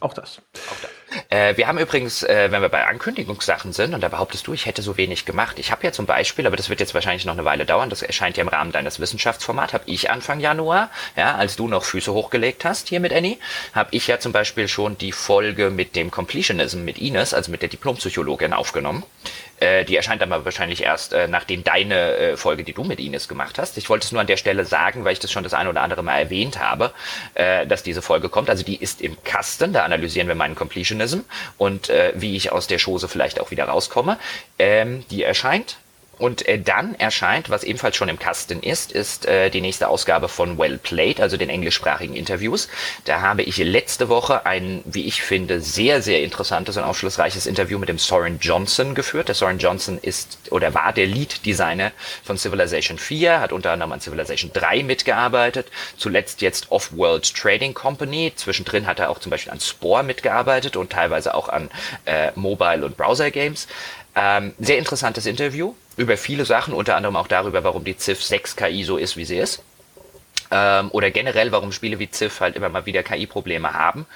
[0.00, 0.42] Auch das.
[0.70, 0.90] Auch das.
[1.30, 4.66] Äh, wir haben übrigens, äh, wenn wir bei Ankündigungssachen sind, und da behauptest du, ich
[4.66, 5.58] hätte so wenig gemacht.
[5.58, 8.02] Ich habe ja zum Beispiel, aber das wird jetzt wahrscheinlich noch eine Weile dauern, das
[8.02, 12.12] erscheint ja im Rahmen deines Wissenschaftsformats, habe ich Anfang Januar, ja, als du noch Füße
[12.12, 13.38] hochgelegt hast hier mit Annie,
[13.72, 17.62] habe ich ja zum Beispiel schon die Folge mit dem Completionism mit Ines, also mit
[17.62, 19.02] der Diplompsychologin, aufgenommen.
[19.60, 23.28] Äh, die erscheint aber wahrscheinlich erst, äh, nachdem deine äh, Folge, die du mit Ines
[23.28, 23.78] gemacht hast.
[23.78, 25.82] Ich wollte es nur an der Stelle sagen, weil ich das schon das ein oder
[25.82, 26.92] andere Mal erwähnt habe,
[27.34, 28.50] äh, dass diese Folge kommt.
[28.50, 31.20] Also die ist im Kasten, da analysieren wir meinen Completionism
[31.56, 34.18] und äh, wie ich aus der Chose vielleicht auch wieder rauskomme.
[34.58, 35.76] Ähm, die erscheint
[36.18, 40.28] und äh, dann erscheint, was ebenfalls schon im Kasten ist, ist äh, die nächste Ausgabe
[40.28, 42.68] von Well Played, also den englischsprachigen Interviews.
[43.04, 47.78] Da habe ich letzte Woche ein, wie ich finde, sehr, sehr interessantes und aufschlussreiches Interview
[47.78, 49.28] mit dem Soren Johnson geführt.
[49.28, 51.92] Der Soren Johnson ist oder war der Lead-Designer
[52.24, 58.32] von Civilization 4, hat unter anderem an Civilization 3 mitgearbeitet, zuletzt jetzt Off-World Trading Company.
[58.34, 61.70] Zwischendrin hat er auch zum Beispiel an Spore mitgearbeitet und teilweise auch an
[62.06, 63.68] äh, Mobile- und Browser-Games.
[64.16, 68.56] Ähm, sehr interessantes Interview über viele Sachen, unter anderem auch darüber, warum die Civ 6
[68.56, 69.62] KI so ist, wie sie ist.
[70.50, 74.06] Ähm, oder generell, warum Spiele wie Civ halt immer mal wieder KI-Probleme haben.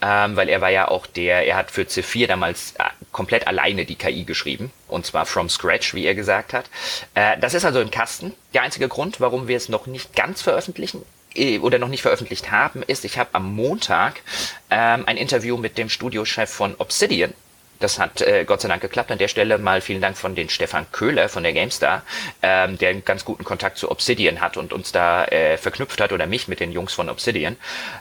[0.00, 3.46] Ähm, weil er war ja auch der, er hat für Civ 4 damals äh, komplett
[3.46, 4.72] alleine die KI geschrieben.
[4.88, 6.70] Und zwar from scratch, wie er gesagt hat.
[7.14, 8.32] Äh, das ist also im Kasten.
[8.54, 12.50] Der einzige Grund, warum wir es noch nicht ganz veröffentlichen, äh, oder noch nicht veröffentlicht
[12.50, 14.22] haben, ist, ich habe am Montag
[14.70, 17.34] ähm, ein Interview mit dem Studiochef von Obsidian
[17.82, 19.10] das hat äh, Gott sei Dank geklappt.
[19.10, 22.02] An der Stelle mal vielen Dank von den Stefan Köhler von der GameStar,
[22.42, 26.12] ähm, der einen ganz guten Kontakt zu Obsidian hat und uns da äh, verknüpft hat
[26.12, 27.56] oder mich mit den Jungs von Obsidian.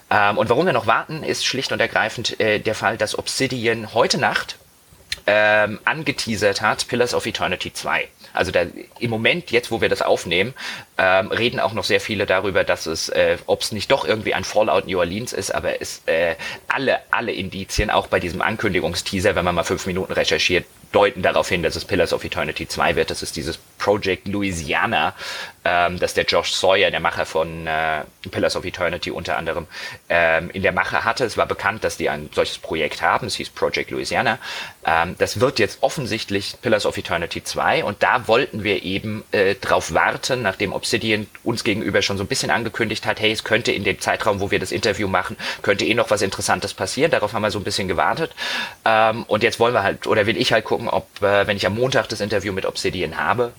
[0.09, 3.93] Ähm, und warum wir noch warten, ist schlicht und ergreifend äh, der Fall, dass Obsidian
[3.93, 4.57] heute Nacht
[5.27, 8.07] ähm, angeteasert hat, Pillars of Eternity 2.
[8.33, 8.65] Also da,
[8.99, 10.53] im Moment, jetzt wo wir das aufnehmen,
[11.01, 14.35] ähm, reden auch noch sehr viele darüber, dass es, äh, ob es nicht doch irgendwie
[14.35, 16.35] ein Fallout New Orleans ist, aber es äh,
[16.67, 21.49] alle, alle Indizien, auch bei diesem Ankündigungsteaser, wenn man mal fünf Minuten recherchiert, deuten darauf
[21.49, 23.09] hin, dass es Pillars of Eternity 2 wird.
[23.09, 25.15] Das ist dieses Project Louisiana,
[25.63, 29.67] ähm, das der Josh Sawyer, der Macher von äh, Pillars of Eternity unter anderem,
[30.09, 31.23] ähm, in der Mache hatte.
[31.23, 33.27] Es war bekannt, dass die ein solches Projekt haben.
[33.27, 34.37] Es hieß Project Louisiana.
[34.85, 39.55] Ähm, das wird jetzt offensichtlich Pillars of Eternity 2 und da wollten wir eben äh,
[39.55, 40.90] drauf warten, nachdem Obsidian
[41.43, 44.51] uns gegenüber schon so ein bisschen angekündigt hat, hey, es könnte in dem Zeitraum, wo
[44.51, 47.11] wir das Interview machen, könnte eh noch was Interessantes passieren.
[47.11, 48.31] Darauf haben wir so ein bisschen gewartet.
[48.85, 51.65] Ähm, und jetzt wollen wir halt, oder will ich halt gucken, ob, äh, wenn ich
[51.65, 53.53] am Montag das Interview mit Obsidian habe,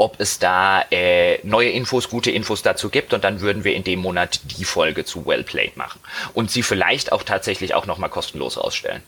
[0.00, 3.84] ob es da äh, neue Infos, gute Infos dazu gibt und dann würden wir in
[3.84, 6.00] dem Monat die Folge zu Well Played machen
[6.32, 9.02] und sie vielleicht auch tatsächlich auch nochmal kostenlos ausstellen.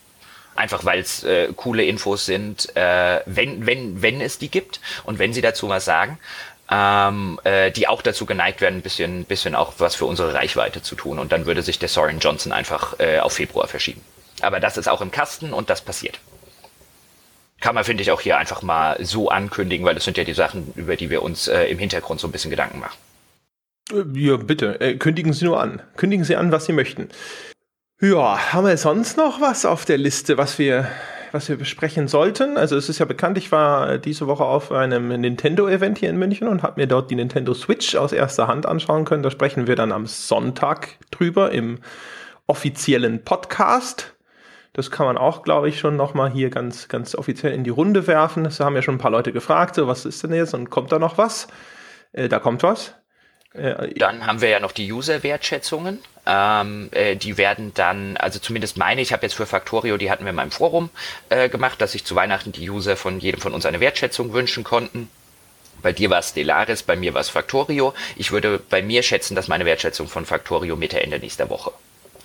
[0.55, 5.18] Einfach weil es äh, coole Infos sind, äh, wenn, wenn, wenn es die gibt und
[5.18, 6.18] wenn sie dazu was sagen,
[6.73, 10.81] ähm, äh, die auch dazu geneigt werden, ein bisschen, bisschen auch was für unsere Reichweite
[10.81, 11.18] zu tun.
[11.18, 14.01] Und dann würde sich der Soren Johnson einfach äh, auf Februar verschieben.
[14.41, 16.18] Aber das ist auch im Kasten und das passiert
[17.62, 20.35] kann man, finde ich, auch hier einfach mal so ankündigen, weil das sind ja die
[20.35, 22.99] Sachen, über die wir uns äh, im Hintergrund so ein bisschen Gedanken machen.
[23.91, 24.81] Äh, ja, bitte.
[24.81, 25.81] Äh, kündigen Sie nur an.
[25.97, 27.09] Kündigen Sie an, was Sie möchten.
[28.01, 30.89] Ja, haben wir sonst noch was auf der Liste, was wir,
[31.33, 32.57] was wir besprechen sollten?
[32.57, 36.49] Also es ist ja bekannt, ich war diese Woche auf einem Nintendo-Event hier in München
[36.49, 39.22] und habe mir dort die Nintendo Switch aus erster Hand anschauen können.
[39.22, 41.78] Da sprechen wir dann am Sonntag drüber im
[42.47, 44.14] offiziellen Podcast.
[44.72, 48.07] Das kann man auch, glaube ich, schon nochmal hier ganz, ganz offiziell in die Runde
[48.07, 48.45] werfen.
[48.45, 50.93] Das haben ja schon ein paar Leute gefragt, so was ist denn jetzt und kommt
[50.93, 51.49] da noch was?
[52.12, 52.95] Äh, da kommt was.
[53.55, 55.98] Äh, dann haben wir ja noch die User-Wertschätzungen.
[56.24, 60.24] Ähm, äh, die werden dann, also zumindest meine, ich habe jetzt für Factorio, die hatten
[60.24, 60.90] wir in meinem Forum
[61.28, 64.62] äh, gemacht, dass sich zu Weihnachten die User von jedem von uns eine Wertschätzung wünschen
[64.62, 65.11] konnten.
[65.82, 67.92] Bei dir war es Stellaris, bei mir war es Factorio.
[68.14, 71.72] Ich würde bei mir schätzen, dass meine Wertschätzung von Factorio Mitte, Ende nächster Woche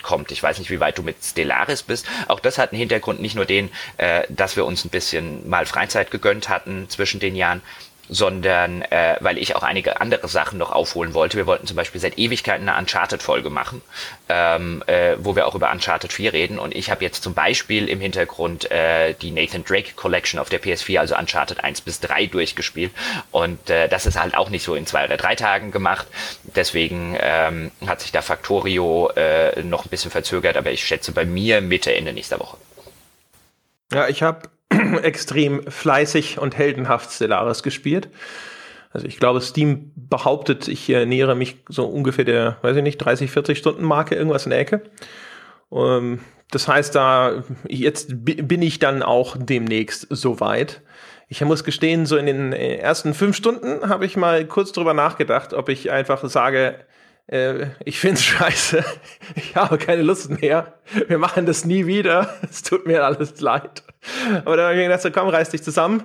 [0.03, 0.31] kommt.
[0.31, 2.05] Ich weiß nicht, wie weit du mit Stellaris bist.
[2.27, 5.65] Auch das hat einen Hintergrund, nicht nur den, äh, dass wir uns ein bisschen mal
[5.65, 7.63] Freizeit gegönnt hatten zwischen den Jahren,
[8.09, 11.37] sondern äh, weil ich auch einige andere Sachen noch aufholen wollte.
[11.37, 13.81] Wir wollten zum Beispiel seit Ewigkeiten eine Uncharted-Folge machen,
[14.29, 16.59] ähm, äh, wo wir auch über Uncharted 4 reden.
[16.59, 20.61] Und ich habe jetzt zum Beispiel im Hintergrund äh, die Nathan Drake Collection auf der
[20.61, 22.91] PS4, also Uncharted 1 bis 3 durchgespielt.
[23.31, 26.07] Und äh, das ist halt auch nicht so in zwei oder drei Tagen gemacht.
[26.43, 31.25] Deswegen ähm, hat sich da Factorio äh, noch ein bisschen verzögert, aber ich schätze bei
[31.25, 32.57] mir Mitte, Ende nächster Woche.
[33.91, 34.49] Ja, ich habe
[35.03, 38.09] extrem fleißig und heldenhaft Stellaris gespielt.
[38.91, 42.97] Also ich glaube, Steam behauptet, ich äh, nähere mich so ungefähr der, weiß ich nicht,
[42.97, 44.81] 30, 40 Stunden Marke, irgendwas in der Ecke.
[45.71, 46.19] Ähm,
[46.51, 50.81] das heißt, da jetzt bin ich dann auch demnächst soweit.
[51.27, 54.93] Ich muss gestehen, so in den äh, ersten fünf Stunden habe ich mal kurz drüber
[54.93, 56.79] nachgedacht, ob ich einfach sage,
[57.27, 58.83] äh, ich find's scheiße.
[59.35, 60.73] Ich habe keine Lust mehr.
[61.07, 62.33] Wir machen das nie wieder.
[62.49, 63.83] Es tut mir alles leid.
[64.45, 66.03] Aber dann habe ich gedacht, so, komm, reiß dich zusammen.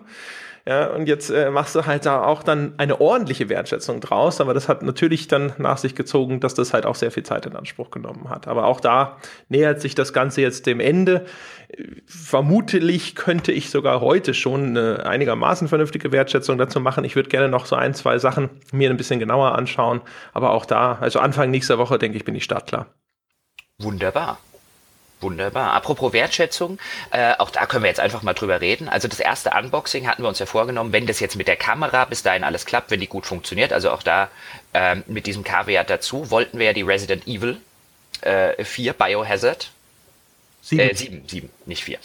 [0.65, 4.55] Ja, und jetzt äh, machst du halt da auch dann eine ordentliche Wertschätzung draus, aber
[4.55, 7.57] das hat natürlich dann nach sich gezogen, dass das halt auch sehr viel Zeit in
[7.57, 8.47] Anspruch genommen hat.
[8.47, 9.17] Aber auch da
[9.49, 11.27] nähert sich das Ganze jetzt dem Ende.
[12.07, 17.05] Vermutlich könnte ich sogar heute schon eine einigermaßen vernünftige Wertschätzung dazu machen.
[17.05, 20.01] Ich würde gerne noch so ein, zwei Sachen mir ein bisschen genauer anschauen,
[20.33, 22.87] aber auch da, also Anfang nächster Woche, denke ich, bin ich startklar.
[23.79, 24.39] Wunderbar.
[25.23, 25.73] Wunderbar.
[25.73, 26.79] Apropos Wertschätzung,
[27.11, 28.89] äh, auch da können wir jetzt einfach mal drüber reden.
[28.89, 32.05] Also das erste Unboxing hatten wir uns ja vorgenommen, wenn das jetzt mit der Kamera
[32.05, 34.29] bis dahin alles klappt, wenn die gut funktioniert, also auch da
[34.75, 37.61] ähm, mit diesem K-Wert dazu, wollten wir ja die Resident Evil
[38.23, 39.71] äh, 4 Biohazard
[40.65, 40.81] Sieben.
[40.81, 41.99] Äh, sieben, sieben, nicht vier.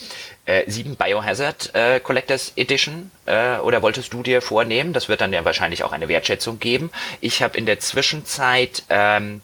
[0.44, 4.92] Äh, sieben Biohazard äh, Collectors Edition äh, oder wolltest du dir vornehmen?
[4.92, 6.90] Das wird dann ja wahrscheinlich auch eine Wertschätzung geben.
[7.20, 9.42] Ich habe in der Zwischenzeit ähm,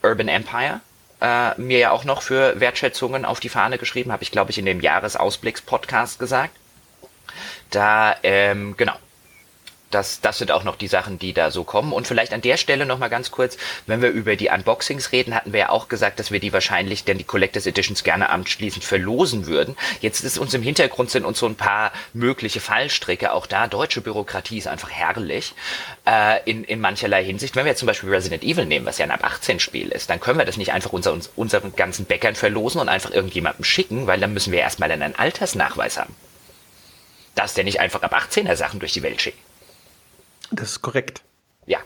[0.00, 0.80] Urban Empire
[1.22, 4.58] äh, mir ja auch noch für Wertschätzungen auf die Fahne geschrieben, habe ich glaube ich
[4.58, 6.54] in dem Jahresausblicks-Podcast gesagt.
[7.70, 8.94] Da, ähm, genau,
[9.94, 11.92] das, das sind auch noch die Sachen, die da so kommen.
[11.92, 15.52] Und vielleicht an der Stelle nochmal ganz kurz, wenn wir über die Unboxings reden, hatten
[15.52, 19.46] wir ja auch gesagt, dass wir die wahrscheinlich, denn die Collectors Editions gerne anschließend verlosen
[19.46, 19.76] würden.
[20.00, 23.32] Jetzt ist uns im Hintergrund sind uns so ein paar mögliche Fallstricke.
[23.32, 25.54] Auch da, deutsche Bürokratie ist einfach herrlich
[26.06, 27.54] äh, in, in mancherlei Hinsicht.
[27.56, 30.10] Wenn wir jetzt zum Beispiel Resident Evil nehmen, was ja ein ab 18 Spiel ist,
[30.10, 34.06] dann können wir das nicht einfach unser, unseren ganzen Bäckern verlosen und einfach irgendjemandem schicken,
[34.06, 36.14] weil dann müssen wir erstmal einen Altersnachweis haben.
[37.34, 39.38] Dass der nicht einfach ab 18er Sachen durch die Welt schickt.
[40.52, 41.22] Das ist korrekt.
[41.66, 41.78] Ja.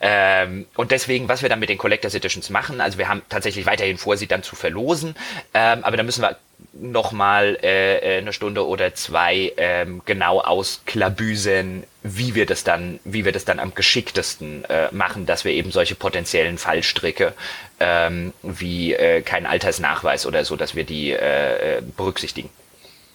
[0.00, 3.66] Ähm, und deswegen, was wir dann mit den Collectors Editions machen, also wir haben tatsächlich
[3.66, 5.14] weiterhin vor, sie dann zu verlosen,
[5.54, 6.36] ähm, aber da müssen wir
[6.72, 13.24] nochmal äh, äh, eine Stunde oder zwei ähm, genau ausklabüsen, wie wir das dann, wie
[13.24, 17.32] wir das dann am geschicktesten äh, machen, dass wir eben solche potenziellen Fallstricke
[17.78, 22.50] ähm, wie äh, kein Altersnachweis oder so, dass wir die äh, äh berücksichtigen.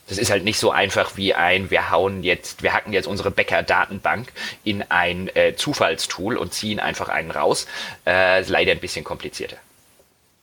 [0.07, 3.29] Das ist halt nicht so einfach wie ein, wir hauen jetzt, wir hacken jetzt unsere
[3.29, 4.31] Bäcker-Datenbank
[4.63, 7.67] in ein äh, Zufallstool und ziehen einfach einen raus.
[8.05, 9.57] Äh, ist leider ein bisschen komplizierter.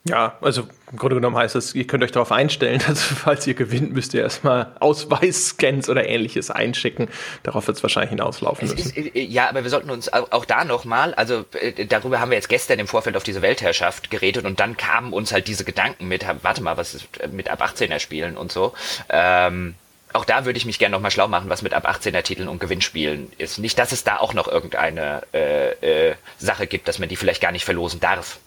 [0.07, 3.55] Ja, also im Grunde genommen heißt es, ihr könnt euch darauf einstellen, dass falls ihr
[3.55, 7.09] gewinnt, müsst ihr erstmal Ausweisscans oder ähnliches einschicken.
[7.42, 8.94] Darauf wird es wahrscheinlich hinauslaufen müssen.
[8.94, 12.30] Ist, äh, ja, aber wir sollten uns auch, auch da nochmal, also äh, darüber haben
[12.30, 15.64] wir jetzt gestern im Vorfeld auf diese Weltherrschaft geredet und dann kamen uns halt diese
[15.64, 18.74] Gedanken mit, warte mal, was ist mit ab 18er Spielen und so.
[19.09, 19.74] Ähm,
[20.12, 22.61] auch da würde ich mich gerne nochmal schlau machen, was mit ab 18er Titeln und
[22.61, 23.59] Gewinnspielen ist.
[23.59, 27.40] Nicht, dass es da auch noch irgendeine äh, äh, Sache gibt, dass man die vielleicht
[27.40, 28.38] gar nicht verlosen darf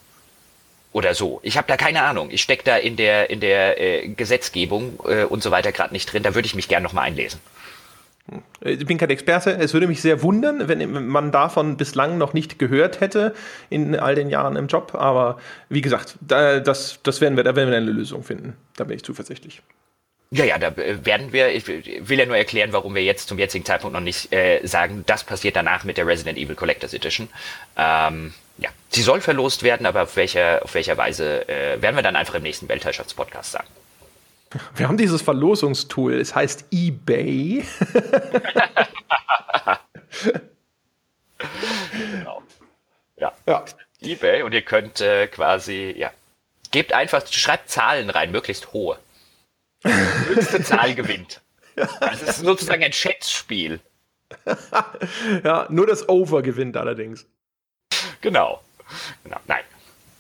[0.98, 1.40] oder so.
[1.44, 2.30] Ich habe da keine Ahnung.
[2.32, 6.12] Ich stecke da in der, in der äh, Gesetzgebung äh, und so weiter gerade nicht
[6.12, 6.24] drin.
[6.24, 7.40] Da würde ich mich gerne nochmal einlesen.
[8.62, 9.52] Ich bin kein Experte.
[9.52, 13.36] Es würde mich sehr wundern, wenn man davon bislang noch nicht gehört hätte
[13.70, 14.96] in all den Jahren im Job.
[14.96, 15.38] Aber
[15.70, 18.58] wie gesagt, da, das, das werden wir, da werden wir eine Lösung finden.
[18.76, 19.62] Da bin ich zuversichtlich.
[20.30, 23.40] Ja, ja, da äh, werden wir, ich will ja nur erklären, warum wir jetzt zum
[23.40, 27.30] jetzigen Zeitpunkt noch nicht äh, sagen, das passiert danach mit der Resident Evil Collectors Edition.
[27.78, 32.04] Ähm, ja, sie soll verlost werden, aber auf welcher, auf welcher Weise äh, werden wir
[32.04, 33.68] dann einfach im nächsten Weltherrschaftspodcast sagen.
[34.76, 37.64] Wir haben dieses Verlosungstool, es heißt eBay.
[41.92, 42.42] genau.
[43.18, 43.34] Ja.
[43.46, 43.64] ja.
[44.02, 46.12] eBay und ihr könnt äh, quasi, ja,
[46.72, 48.98] gebt einfach, schreibt Zahlen rein, möglichst hohe.
[49.88, 51.42] Höchste Zahl gewinnt.
[51.76, 53.80] Das ist sozusagen ein Schätzspiel.
[55.44, 57.26] ja, nur das Over gewinnt allerdings.
[58.22, 58.62] Genau.
[59.24, 59.40] genau.
[59.48, 59.64] Nein.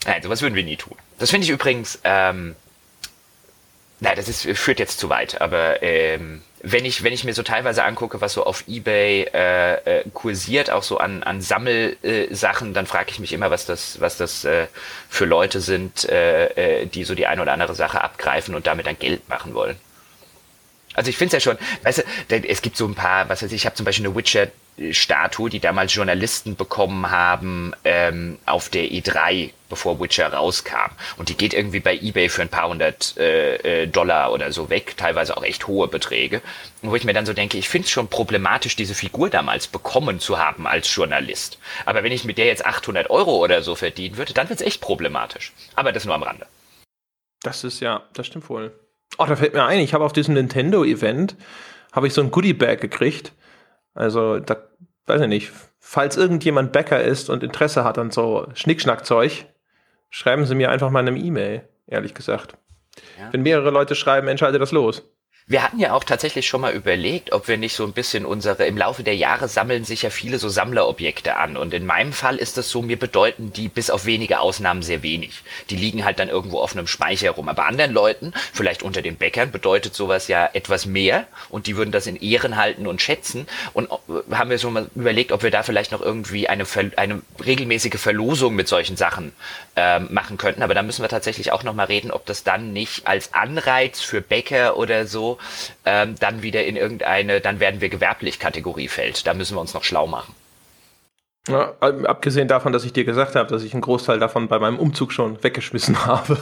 [0.05, 0.95] Nein, sowas würden wir nie tun.
[1.20, 2.55] Das finde ich übrigens, ähm,
[3.99, 7.43] nein, das ist, führt jetzt zu weit, aber ähm, wenn ich, wenn ich mir so
[7.43, 12.73] teilweise angucke, was so auf Ebay äh, äh, kursiert, auch so an, an Sammelsachen, äh,
[12.73, 14.67] dann frage ich mich immer, was das, was das äh,
[15.09, 18.87] für Leute sind, äh, äh, die so die eine oder andere Sache abgreifen und damit
[18.87, 19.77] dann Geld machen wollen.
[20.95, 23.51] Also ich finde es ja schon, weißt du, es gibt so ein paar, was weiß
[23.51, 24.47] ich, ich habe zum Beispiel eine Witcher
[24.91, 27.73] Statue, die damals Journalisten bekommen haben
[28.45, 30.91] auf der E3, bevor Witcher rauskam.
[31.17, 34.69] Und die geht irgendwie bei eBay für ein paar hundert äh, äh, Dollar oder so
[34.69, 36.41] weg, teilweise auch echt hohe Beträge.
[36.82, 40.19] wo ich mir dann so denke, ich finde es schon problematisch, diese Figur damals bekommen
[40.19, 41.59] zu haben als Journalist.
[41.86, 44.65] Aber wenn ich mit der jetzt 800 Euro oder so verdienen würde, dann wird es
[44.65, 45.53] echt problematisch.
[45.75, 46.45] Aber das nur am Rande.
[47.41, 48.73] Das ist ja, das stimmt wohl.
[49.17, 51.36] Oh, da fällt mir ein, ich habe auf diesem Nintendo-Event,
[51.91, 53.32] habe ich so ein Goodie-Bag gekriegt.
[53.97, 54.57] Also, da,
[55.07, 59.45] weiß ich nicht, falls irgendjemand Bäcker ist und Interesse hat an so Schnickschnackzeug,
[60.09, 62.55] schreiben Sie mir einfach mal eine E-Mail, ehrlich gesagt.
[63.19, 63.31] Ja.
[63.31, 65.03] Wenn mehrere Leute schreiben, entscheide das los.
[65.49, 68.65] Wir hatten ja auch tatsächlich schon mal überlegt, ob wir nicht so ein bisschen unsere,
[68.65, 71.55] im Laufe der Jahre sammeln sich ja viele so Sammlerobjekte an.
[71.55, 75.03] Und in meinem Fall ist das so, mir bedeuten die bis auf wenige Ausnahmen sehr
[75.03, 75.43] wenig.
[75.69, 77.47] Die liegen halt dann irgendwo auf einem Speicher rum.
[77.47, 81.27] Aber anderen Leuten, vielleicht unter den Bäckern, bedeutet sowas ja etwas mehr.
[81.47, 83.47] Und die würden das in Ehren halten und schätzen.
[83.71, 86.65] Und äh, haben wir so mal überlegt, ob wir da vielleicht noch irgendwie eine,
[86.97, 89.31] eine regelmäßige Verlosung mit solchen Sachen
[89.78, 90.63] äh, machen könnten.
[90.63, 94.01] Aber da müssen wir tatsächlich auch noch mal reden, ob das dann nicht als Anreiz
[94.01, 95.38] für Bäcker oder so
[95.86, 99.28] ähm, dann wieder in irgendeine, dann werden wir gewerblich Kategorie fällt.
[99.28, 100.36] Da müssen wir uns noch schlau machen.
[101.47, 104.79] Ja, abgesehen davon, dass ich dir gesagt habe, dass ich einen Großteil davon bei meinem
[104.79, 106.37] Umzug schon weggeschmissen habe.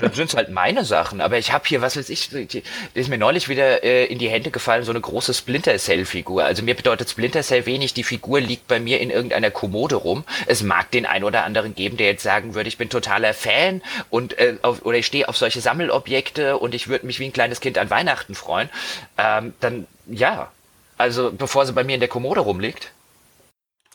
[0.00, 2.62] Dann sind halt meine Sachen, aber ich habe hier, was weiß ich, die
[2.94, 6.44] ist mir neulich wieder äh, in die Hände gefallen, so eine große Splinter Cell-Figur.
[6.44, 10.24] Also mir bedeutet Splinter Cell wenig, die Figur liegt bei mir in irgendeiner Kommode rum.
[10.46, 13.82] Es mag den einen oder anderen geben, der jetzt sagen würde, ich bin totaler Fan
[14.10, 17.32] und äh, auf, oder ich stehe auf solche Sammelobjekte und ich würde mich wie ein
[17.32, 18.68] kleines Kind an Weihnachten freuen.
[19.16, 20.50] Ähm, dann ja,
[20.96, 22.90] also bevor sie bei mir in der Kommode rumliegt.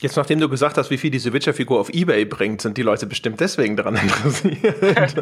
[0.04, 3.06] Jetzt, nachdem du gesagt hast, wie viel diese Witcher-Figur auf Ebay bringt, sind die Leute
[3.06, 4.76] bestimmt deswegen daran interessiert.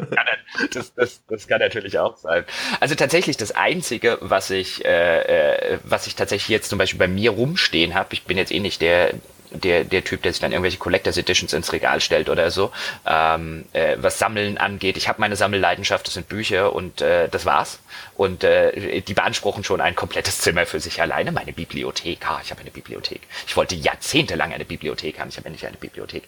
[0.73, 2.45] das, das, das, kann natürlich auch sein.
[2.79, 7.07] Also tatsächlich das Einzige, was ich, äh, äh, was ich tatsächlich jetzt zum Beispiel bei
[7.07, 9.13] mir rumstehen habe, ich bin jetzt eh nicht der
[9.51, 12.71] der, der Typ, der sich dann irgendwelche Collectors Editions ins Regal stellt oder so,
[13.05, 14.97] ähm, äh, was Sammeln angeht.
[14.97, 17.79] Ich habe meine Sammelleidenschaft, das sind Bücher und äh, das war's.
[18.15, 21.31] Und äh, die beanspruchen schon ein komplettes Zimmer für sich alleine.
[21.31, 23.21] Meine Bibliothek, ah, ich habe eine Bibliothek.
[23.47, 26.23] Ich wollte jahrzehntelang eine Bibliothek haben, ich habe endlich eine Bibliothek.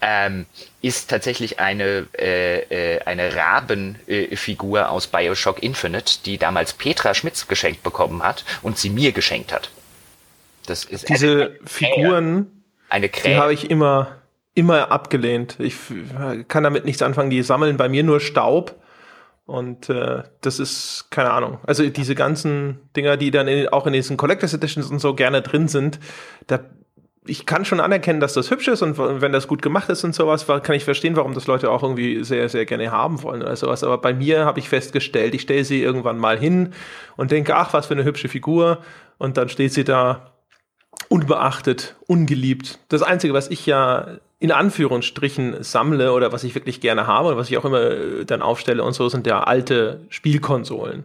[0.00, 0.46] Ähm,
[0.82, 7.48] ist tatsächlich eine, äh, äh, eine Rabenfigur äh, aus Bioshock Infinite, die damals Petra Schmitz
[7.48, 9.70] geschenkt bekommen hat und sie mir geschenkt hat.
[10.66, 12.55] Das ist diese Figuren,
[12.88, 13.34] eine Krähe.
[13.34, 14.16] Die habe ich immer,
[14.54, 15.56] immer abgelehnt.
[15.58, 15.76] Ich
[16.48, 17.30] kann damit nichts anfangen.
[17.30, 18.80] Die sammeln bei mir nur Staub.
[19.46, 21.58] Und äh, das ist, keine Ahnung.
[21.66, 25.40] Also diese ganzen Dinger, die dann in, auch in diesen Collectors Editions und so gerne
[25.40, 26.00] drin sind,
[26.48, 26.60] da
[27.28, 30.14] ich kann schon anerkennen, dass das hübsch ist und wenn das gut gemacht ist und
[30.14, 33.56] sowas, kann ich verstehen, warum das Leute auch irgendwie sehr, sehr gerne haben wollen oder
[33.56, 33.82] sowas.
[33.82, 36.72] Aber bei mir habe ich festgestellt, ich stelle sie irgendwann mal hin
[37.16, 38.78] und denke, ach, was für eine hübsche Figur.
[39.18, 40.35] Und dann steht sie da
[41.08, 42.78] unbeachtet, ungeliebt.
[42.88, 47.36] Das Einzige, was ich ja in Anführungsstrichen sammle oder was ich wirklich gerne habe und
[47.36, 51.04] was ich auch immer äh, dann aufstelle und so, sind ja alte Spielkonsolen.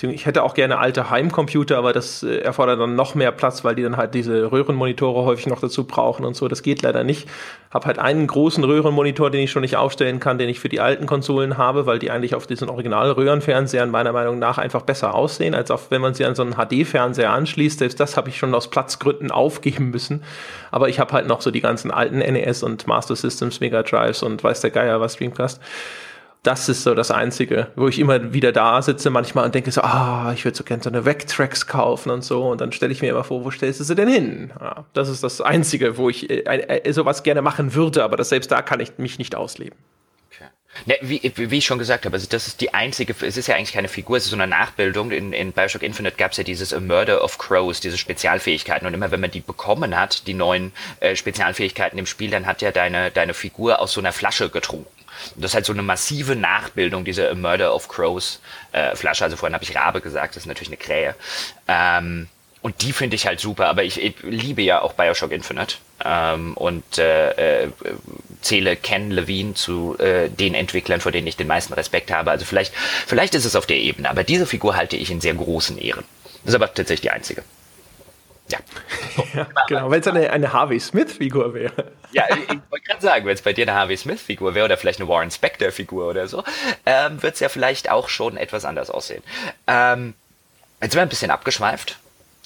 [0.00, 3.74] Ich hätte auch gerne alte Heimcomputer, aber das äh, erfordert dann noch mehr Platz, weil
[3.74, 6.48] die dann halt diese Röhrenmonitore häufig noch dazu brauchen und so.
[6.48, 7.28] Das geht leider nicht.
[7.70, 10.80] Hab halt einen großen Röhrenmonitor, den ich schon nicht aufstellen kann, den ich für die
[10.80, 15.54] alten Konsolen habe, weil die eigentlich auf diesen Original-Röhrenfernsehern meiner Meinung nach einfach besser aussehen,
[15.54, 17.80] als auch wenn man sie an so einen HD-Fernseher anschließt.
[17.80, 20.24] Selbst das habe ich schon aus Platzgründen aufgeben müssen.
[20.70, 24.22] Aber ich habe halt noch so die ganzen alten NES und Master Systems, Mega Drives
[24.22, 25.60] und weiß der Geier was Dreamcast
[26.42, 29.80] das ist so das Einzige, wo ich immer wieder da sitze manchmal und denke so,
[29.82, 32.48] ah, ich würde so gerne so eine Vectrex kaufen und so.
[32.48, 34.52] Und dann stelle ich mir immer vor, wo stellst du sie denn hin?
[34.60, 38.30] Ja, das ist das Einzige, wo ich äh, äh, sowas gerne machen würde, aber das,
[38.30, 39.78] selbst da kann ich mich nicht ausleben.
[40.32, 40.46] Okay.
[40.86, 43.54] Ne, wie, wie, ich schon gesagt habe, also das ist die einzige, es ist ja
[43.54, 45.12] eigentlich keine Figur, es ist so eine Nachbildung.
[45.12, 48.84] In, in Bioshock Infinite gab es ja dieses A Murder of Crows, diese Spezialfähigkeiten.
[48.84, 52.62] Und immer wenn man die bekommen hat, die neuen äh, Spezialfähigkeiten im Spiel, dann hat
[52.62, 55.01] ja deine, deine Figur aus so einer Flasche getrunken.
[55.34, 58.40] Und das ist halt so eine massive Nachbildung dieser Murder of Crows
[58.72, 59.24] äh, Flasche.
[59.24, 61.14] Also vorhin habe ich Rabe gesagt, das ist natürlich eine Krähe.
[61.68, 62.28] Ähm,
[62.62, 66.54] und die finde ich halt super, aber ich, ich, liebe ja auch Bioshock Infinite ähm,
[66.54, 67.68] und äh, äh,
[68.40, 72.30] zähle Ken Levine zu äh, den Entwicklern, vor denen ich den meisten Respekt habe.
[72.30, 75.34] Also vielleicht, vielleicht ist es auf der Ebene, aber diese Figur halte ich in sehr
[75.34, 76.04] großen Ehren.
[76.44, 77.42] Das ist aber tatsächlich die einzige.
[78.48, 78.58] Ja.
[79.34, 81.92] ja genau, wenn es eine, eine Harvey Smith-Figur wäre.
[82.12, 84.76] ja, ich, ich wollte gerade sagen, wenn es bei dir eine Harvey Smith-Figur wäre oder
[84.76, 86.44] vielleicht eine Warren Spector-Figur oder so,
[86.86, 89.22] ähm, wird es ja vielleicht auch schon etwas anders aussehen.
[89.66, 90.14] Ähm,
[90.80, 91.98] jetzt sind wir ein bisschen abgeschweift.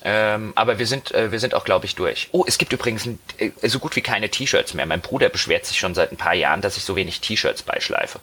[0.04, 2.28] Ähm, aber wir sind, äh, wir sind auch, glaube ich, durch.
[2.32, 4.86] Oh, es gibt übrigens ein, äh, so gut wie keine T-Shirts mehr.
[4.86, 8.20] Mein Bruder beschwert sich schon seit ein paar Jahren, dass ich so wenig T-Shirts beischleife.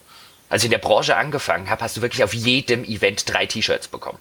[0.50, 3.88] Als ich in der Branche angefangen habe, hast du wirklich auf jedem Event drei T-Shirts
[3.88, 4.20] bekommen.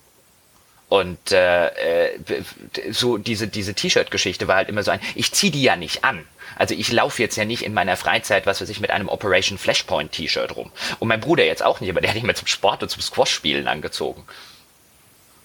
[0.93, 2.43] Und äh, äh
[2.91, 6.27] so diese, diese T-Shirt-Geschichte war halt immer so ein, ich zieh die ja nicht an.
[6.57, 9.57] Also ich laufe jetzt ja nicht in meiner Freizeit, was weiß ich, mit einem Operation
[9.57, 10.71] Flashpoint T-Shirt rum.
[10.99, 13.01] Und mein Bruder jetzt auch nicht, aber der hat mich mal zum Sport und zum
[13.01, 14.23] Squash-Spielen angezogen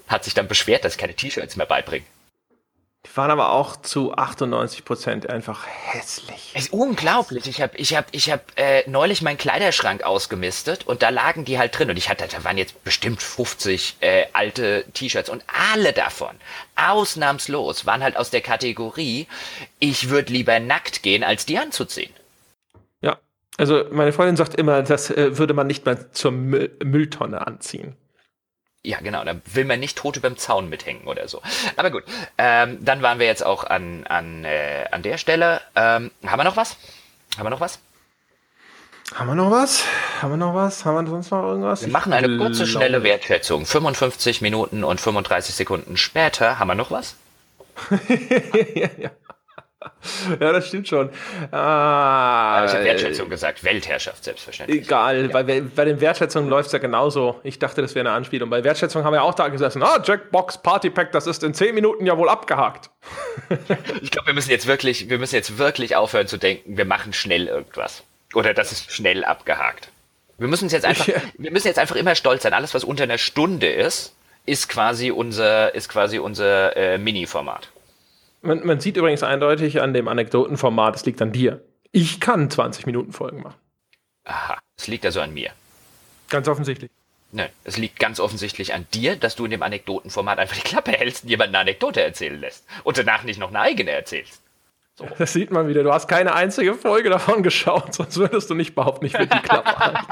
[0.09, 2.05] hat sich dann beschwert, dass ich keine T-Shirts mehr beibringe.
[3.17, 6.51] Waren aber auch zu 98 Prozent einfach hässlich.
[6.53, 7.47] Es ist unglaublich.
[7.47, 11.57] Ich habe ich hab, ich hab, äh, neulich meinen Kleiderschrank ausgemistet und da lagen die
[11.57, 11.89] halt drin.
[11.89, 15.43] Und ich hatte, da waren jetzt bestimmt 50 äh, alte T-Shirts und
[15.73, 16.35] alle davon,
[16.75, 19.25] ausnahmslos, waren halt aus der Kategorie,
[19.79, 22.13] ich würde lieber nackt gehen, als die anzuziehen.
[23.01, 23.17] Ja,
[23.57, 27.95] also meine Freundin sagt immer, das äh, würde man nicht mal zur Müll Mülltonne anziehen.
[28.87, 31.41] Ja, genau, da will man nicht tot überm Zaun mithängen oder so.
[31.75, 32.05] Aber gut,
[32.37, 35.59] ähm, dann waren wir jetzt auch an, an, äh, an der Stelle.
[35.75, 36.77] Ähm, haben wir noch was?
[37.35, 37.79] Haben wir noch was?
[39.13, 39.83] Haben wir noch was?
[40.21, 40.85] Haben wir noch was?
[40.85, 41.81] Haben wir sonst noch irgendwas?
[41.81, 43.65] Wir machen eine kurze, schnelle Wertschätzung.
[43.65, 46.57] 55 Minuten und 35 Sekunden später.
[46.57, 47.15] Haben wir noch was?
[48.73, 49.11] ja, ja.
[50.39, 51.09] ja, das stimmt schon.
[51.51, 54.83] Ah, ich habe Wertschätzung gesagt, Weltherrschaft selbstverständlich.
[54.83, 55.27] Egal, ja.
[55.27, 57.39] bei, bei den Wertschätzungen läuft es ja genauso.
[57.43, 58.49] Ich dachte, das wäre eine Anspielung.
[58.49, 59.83] Bei Wertschätzung haben wir auch da gesessen.
[59.83, 62.89] Ah, Jackbox Party Pack, das ist in 10 Minuten ja wohl abgehakt.
[64.01, 67.13] ich glaube, wir müssen jetzt wirklich, wir müssen jetzt wirklich aufhören zu denken, wir machen
[67.13, 68.03] schnell irgendwas.
[68.33, 69.89] Oder das ist schnell abgehakt.
[70.37, 72.53] Wir müssen jetzt einfach, wir müssen jetzt einfach immer stolz sein.
[72.53, 77.69] Alles, was unter einer Stunde ist, ist quasi unser, ist quasi unser äh, Mini-Format.
[78.41, 81.61] Man, man sieht übrigens eindeutig an dem Anekdotenformat, es liegt an dir.
[81.91, 83.55] Ich kann 20 Minuten Folgen machen.
[84.25, 85.51] Aha, es liegt also an mir.
[86.29, 86.91] Ganz offensichtlich.
[87.31, 90.91] Nein, es liegt ganz offensichtlich an dir, dass du in dem Anekdotenformat einfach die Klappe
[90.91, 94.41] hältst und jemand eine Anekdote erzählen lässt und danach nicht noch eine eigene erzählst.
[94.95, 95.07] So.
[95.17, 95.83] Das sieht man wieder.
[95.83, 99.41] Du hast keine einzige Folge davon geschaut, sonst würdest du nicht behaupten, ich würde die
[99.41, 100.05] Klappe halten.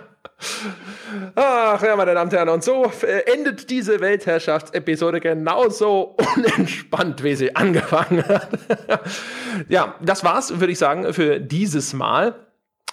[1.34, 7.34] Ach ja, meine Damen und Herren, und so äh, endet diese Weltherrschaftsepisode genauso unentspannt, wie
[7.34, 8.48] sie angefangen hat.
[9.68, 12.34] ja, das war's, würde ich sagen, für dieses Mal.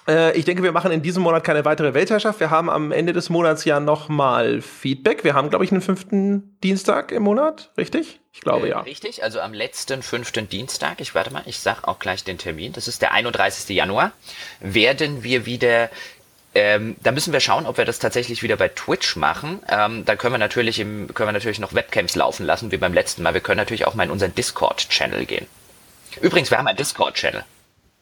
[0.07, 2.39] Äh, ich denke, wir machen in diesem Monat keine weitere Weltherrschaft.
[2.39, 5.23] Wir haben am Ende des Monats ja nochmal Feedback.
[5.23, 8.19] Wir haben, glaube ich, einen fünften Dienstag im Monat, richtig?
[8.31, 8.79] Ich glaube äh, ja.
[8.81, 12.71] Richtig, also am letzten fünften Dienstag, ich warte mal, ich sag auch gleich den Termin,
[12.71, 13.75] das ist der 31.
[13.75, 14.11] Januar,
[14.61, 15.89] werden wir wieder
[16.57, 19.59] ähm, da müssen wir schauen, ob wir das tatsächlich wieder bei Twitch machen.
[19.69, 22.93] Ähm, da können wir natürlich im, können wir natürlich noch Webcams laufen lassen, wie beim
[22.93, 23.33] letzten Mal.
[23.35, 25.45] Wir können natürlich auch mal in unseren Discord-Channel gehen.
[26.19, 27.43] Übrigens, wir haben einen Discord-Channel.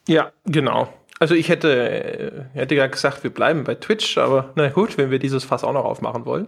[0.08, 0.92] Ja, genau.
[1.18, 5.18] Also ich hätte, hätte ja gesagt, wir bleiben bei Twitch, aber na gut, wenn wir
[5.18, 6.46] dieses Fass auch noch aufmachen wollen.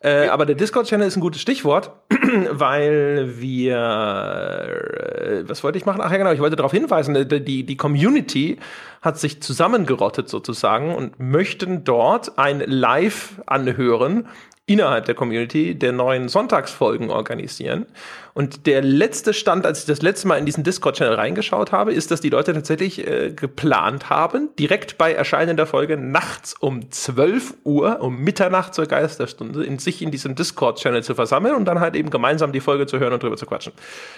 [0.00, 1.90] Äh, aber der Discord-Channel ist ein gutes Stichwort,
[2.50, 6.00] weil wir, äh, was wollte ich machen?
[6.02, 8.58] Ach ja, genau, ich wollte darauf hinweisen, die, die Community
[9.02, 14.28] hat sich zusammengerottet sozusagen und möchten dort ein Live anhören
[14.66, 17.86] innerhalb der Community der neuen Sonntagsfolgen organisieren.
[18.34, 22.10] Und der letzte Stand, als ich das letzte Mal in diesen Discord-Channel reingeschaut habe, ist,
[22.10, 27.54] dass die Leute tatsächlich äh, geplant haben, direkt bei Erscheinen der Folge nachts um 12
[27.64, 31.94] Uhr, um Mitternacht zur Geisterstunde, in sich in diesem Discord-Channel zu versammeln und dann halt
[31.94, 33.72] eben gemeinsam die Folge zu hören und drüber zu quatschen.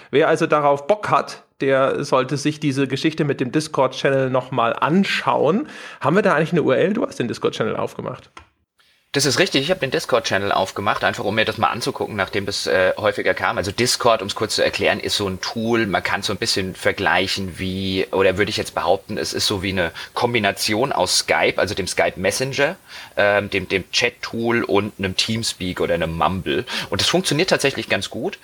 [0.09, 5.67] Wer also darauf Bock hat, der sollte sich diese Geschichte mit dem Discord-Channel nochmal anschauen.
[6.01, 6.93] Haben wir da eigentlich eine URL?
[6.93, 8.31] Du hast den Discord-Channel aufgemacht.
[9.11, 9.63] Das ist richtig.
[9.63, 13.33] Ich habe den Discord-Channel aufgemacht, einfach um mir das mal anzugucken, nachdem das äh, häufiger
[13.33, 13.57] kam.
[13.57, 15.87] Also Discord, um es kurz zu erklären, ist so ein Tool.
[15.87, 19.63] Man kann so ein bisschen vergleichen wie, oder würde ich jetzt behaupten, es ist so
[19.63, 22.75] wie eine Kombination aus Skype, also dem Skype Messenger,
[23.17, 26.65] ähm, dem, dem Chat-Tool und einem Teamspeak oder einem Mumble.
[26.91, 28.37] Und das funktioniert tatsächlich ganz gut.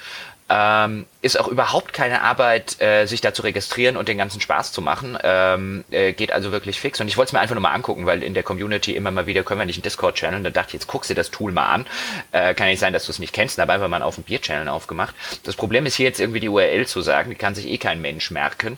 [0.47, 4.71] Ähm, ist auch überhaupt keine Arbeit, äh, sich da zu registrieren und den ganzen Spaß
[4.71, 5.17] zu machen.
[5.23, 7.01] Ähm, äh, geht also wirklich fix.
[7.01, 9.25] Und ich wollte es mir einfach nur mal angucken, weil in der Community immer mal
[9.25, 10.43] wieder können wir nicht einen Discord-Channel.
[10.43, 11.87] Da dachte ich, jetzt guckst du das Tool mal an.
[12.31, 13.57] Äh, kann nicht sein, dass du es nicht kennst.
[13.57, 15.15] Da habe einfach mal auf dem Bier-Channel aufgemacht.
[15.43, 17.31] Das Problem ist hier jetzt irgendwie die URL zu sagen.
[17.31, 18.77] Die kann sich eh kein Mensch merken.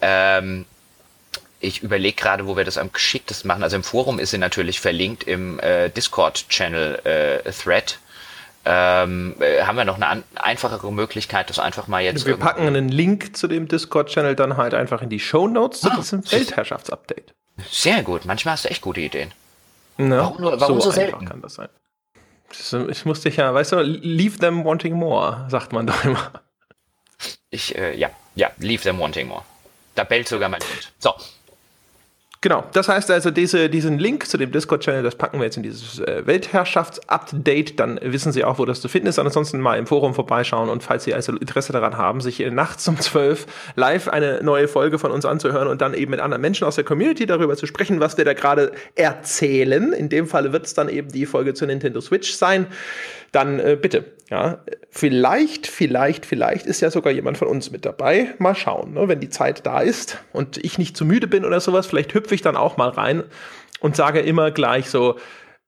[0.00, 0.66] Ähm,
[1.60, 3.62] ich überlege gerade, wo wir das am geschicktesten machen.
[3.62, 7.98] Also im Forum ist sie natürlich verlinkt im äh, Discord-Channel-Thread.
[8.64, 12.26] Äh, ähm, äh, haben wir noch eine an einfachere Möglichkeit, das einfach mal jetzt.
[12.26, 15.90] Wir packen einen Link zu dem Discord-Channel dann halt einfach in die Show Notes zu
[15.90, 17.34] ah, diesem Weltherrschaftsupdate.
[17.70, 18.24] Sehr gut.
[18.24, 19.32] Manchmal hast du echt gute Ideen.
[19.96, 21.24] Na, warum nur, warum so, so selten?
[21.26, 21.68] kann das sein.
[22.88, 26.30] Ich muss dich ja, weißt du, leave them wanting more, sagt man doch immer.
[27.50, 29.42] Ich, äh, ja, ja, leave them wanting more.
[29.94, 30.92] Da bellt sogar mein Hund.
[30.98, 31.14] So,
[32.44, 35.62] Genau, das heißt also, diese, diesen Link zu dem Discord-Channel, das packen wir jetzt in
[35.62, 39.18] dieses äh, Weltherrschafts-Update, dann wissen Sie auch, wo das zu finden ist.
[39.18, 43.00] Ansonsten mal im Forum vorbeischauen und falls Sie also Interesse daran haben, sich nachts um
[43.00, 46.74] 12 live eine neue Folge von uns anzuhören und dann eben mit anderen Menschen aus
[46.74, 49.94] der Community darüber zu sprechen, was wir da gerade erzählen.
[49.94, 52.66] In dem Fall wird es dann eben die Folge zur Nintendo Switch sein
[53.34, 54.04] dann äh, bitte.
[54.30, 58.34] Ja, vielleicht, vielleicht, vielleicht ist ja sogar jemand von uns mit dabei.
[58.38, 59.06] Mal schauen, ne?
[59.06, 62.34] wenn die Zeit da ist und ich nicht zu müde bin oder sowas, vielleicht hüpfe
[62.34, 63.22] ich dann auch mal rein
[63.80, 65.18] und sage immer gleich so,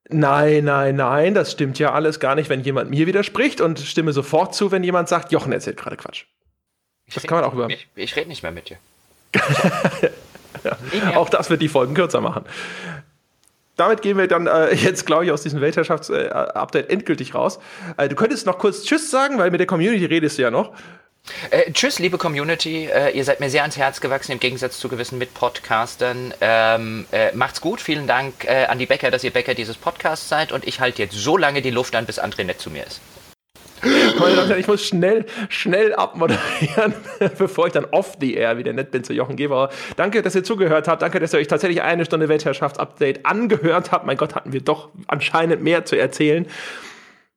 [0.09, 4.11] nein, nein, nein, das stimmt ja alles gar nicht, wenn jemand mir widerspricht und stimme
[4.11, 6.25] sofort zu, wenn jemand sagt, Jochen erzählt gerade Quatsch.
[7.05, 7.69] Ich das kann man auch über.
[7.69, 8.77] Ich, ich rede nicht mehr mit dir.
[10.63, 12.43] ja, auch das wird die Folgen kürzer machen
[13.77, 17.59] damit gehen wir dann äh, jetzt, glaube ich, aus diesem Weltherrschafts-Update äh, endgültig raus.
[17.95, 20.73] Äh, du könntest noch kurz Tschüss sagen, weil mit der Community redest du ja noch.
[21.51, 22.85] Äh, tschüss, liebe Community.
[22.85, 26.33] Äh, ihr seid mir sehr ans Herz gewachsen, im Gegensatz zu gewissen Mitpodcastern.
[26.41, 27.81] Ähm, äh, macht's gut.
[27.81, 30.51] Vielen Dank äh, an die Bäcker, dass ihr Bäcker dieses Podcasts seid.
[30.51, 33.01] Und ich halte jetzt so lange die Luft an, bis André nett zu mir ist.
[34.57, 36.93] ich muss schnell, schnell abmoderieren,
[37.37, 39.69] bevor ich dann off the air wieder nett bin zu Jochen Gebauer.
[39.95, 41.01] Danke, dass ihr zugehört habt.
[41.01, 44.05] Danke, dass ihr euch tatsächlich eine Stunde Weltherrschaftsupdate angehört habt.
[44.05, 46.47] Mein Gott, hatten wir doch anscheinend mehr zu erzählen.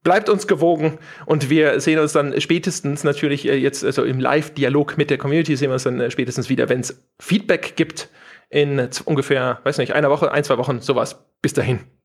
[0.03, 4.97] Bleibt uns gewogen und wir sehen uns dann spätestens natürlich äh, jetzt also im Live-Dialog
[4.97, 8.09] mit der Community sehen wir uns dann äh, spätestens wieder, wenn es Feedback gibt
[8.49, 11.27] in ungefähr, weiß nicht, einer Woche, ein, zwei Wochen, sowas.
[11.43, 12.00] Bis dahin.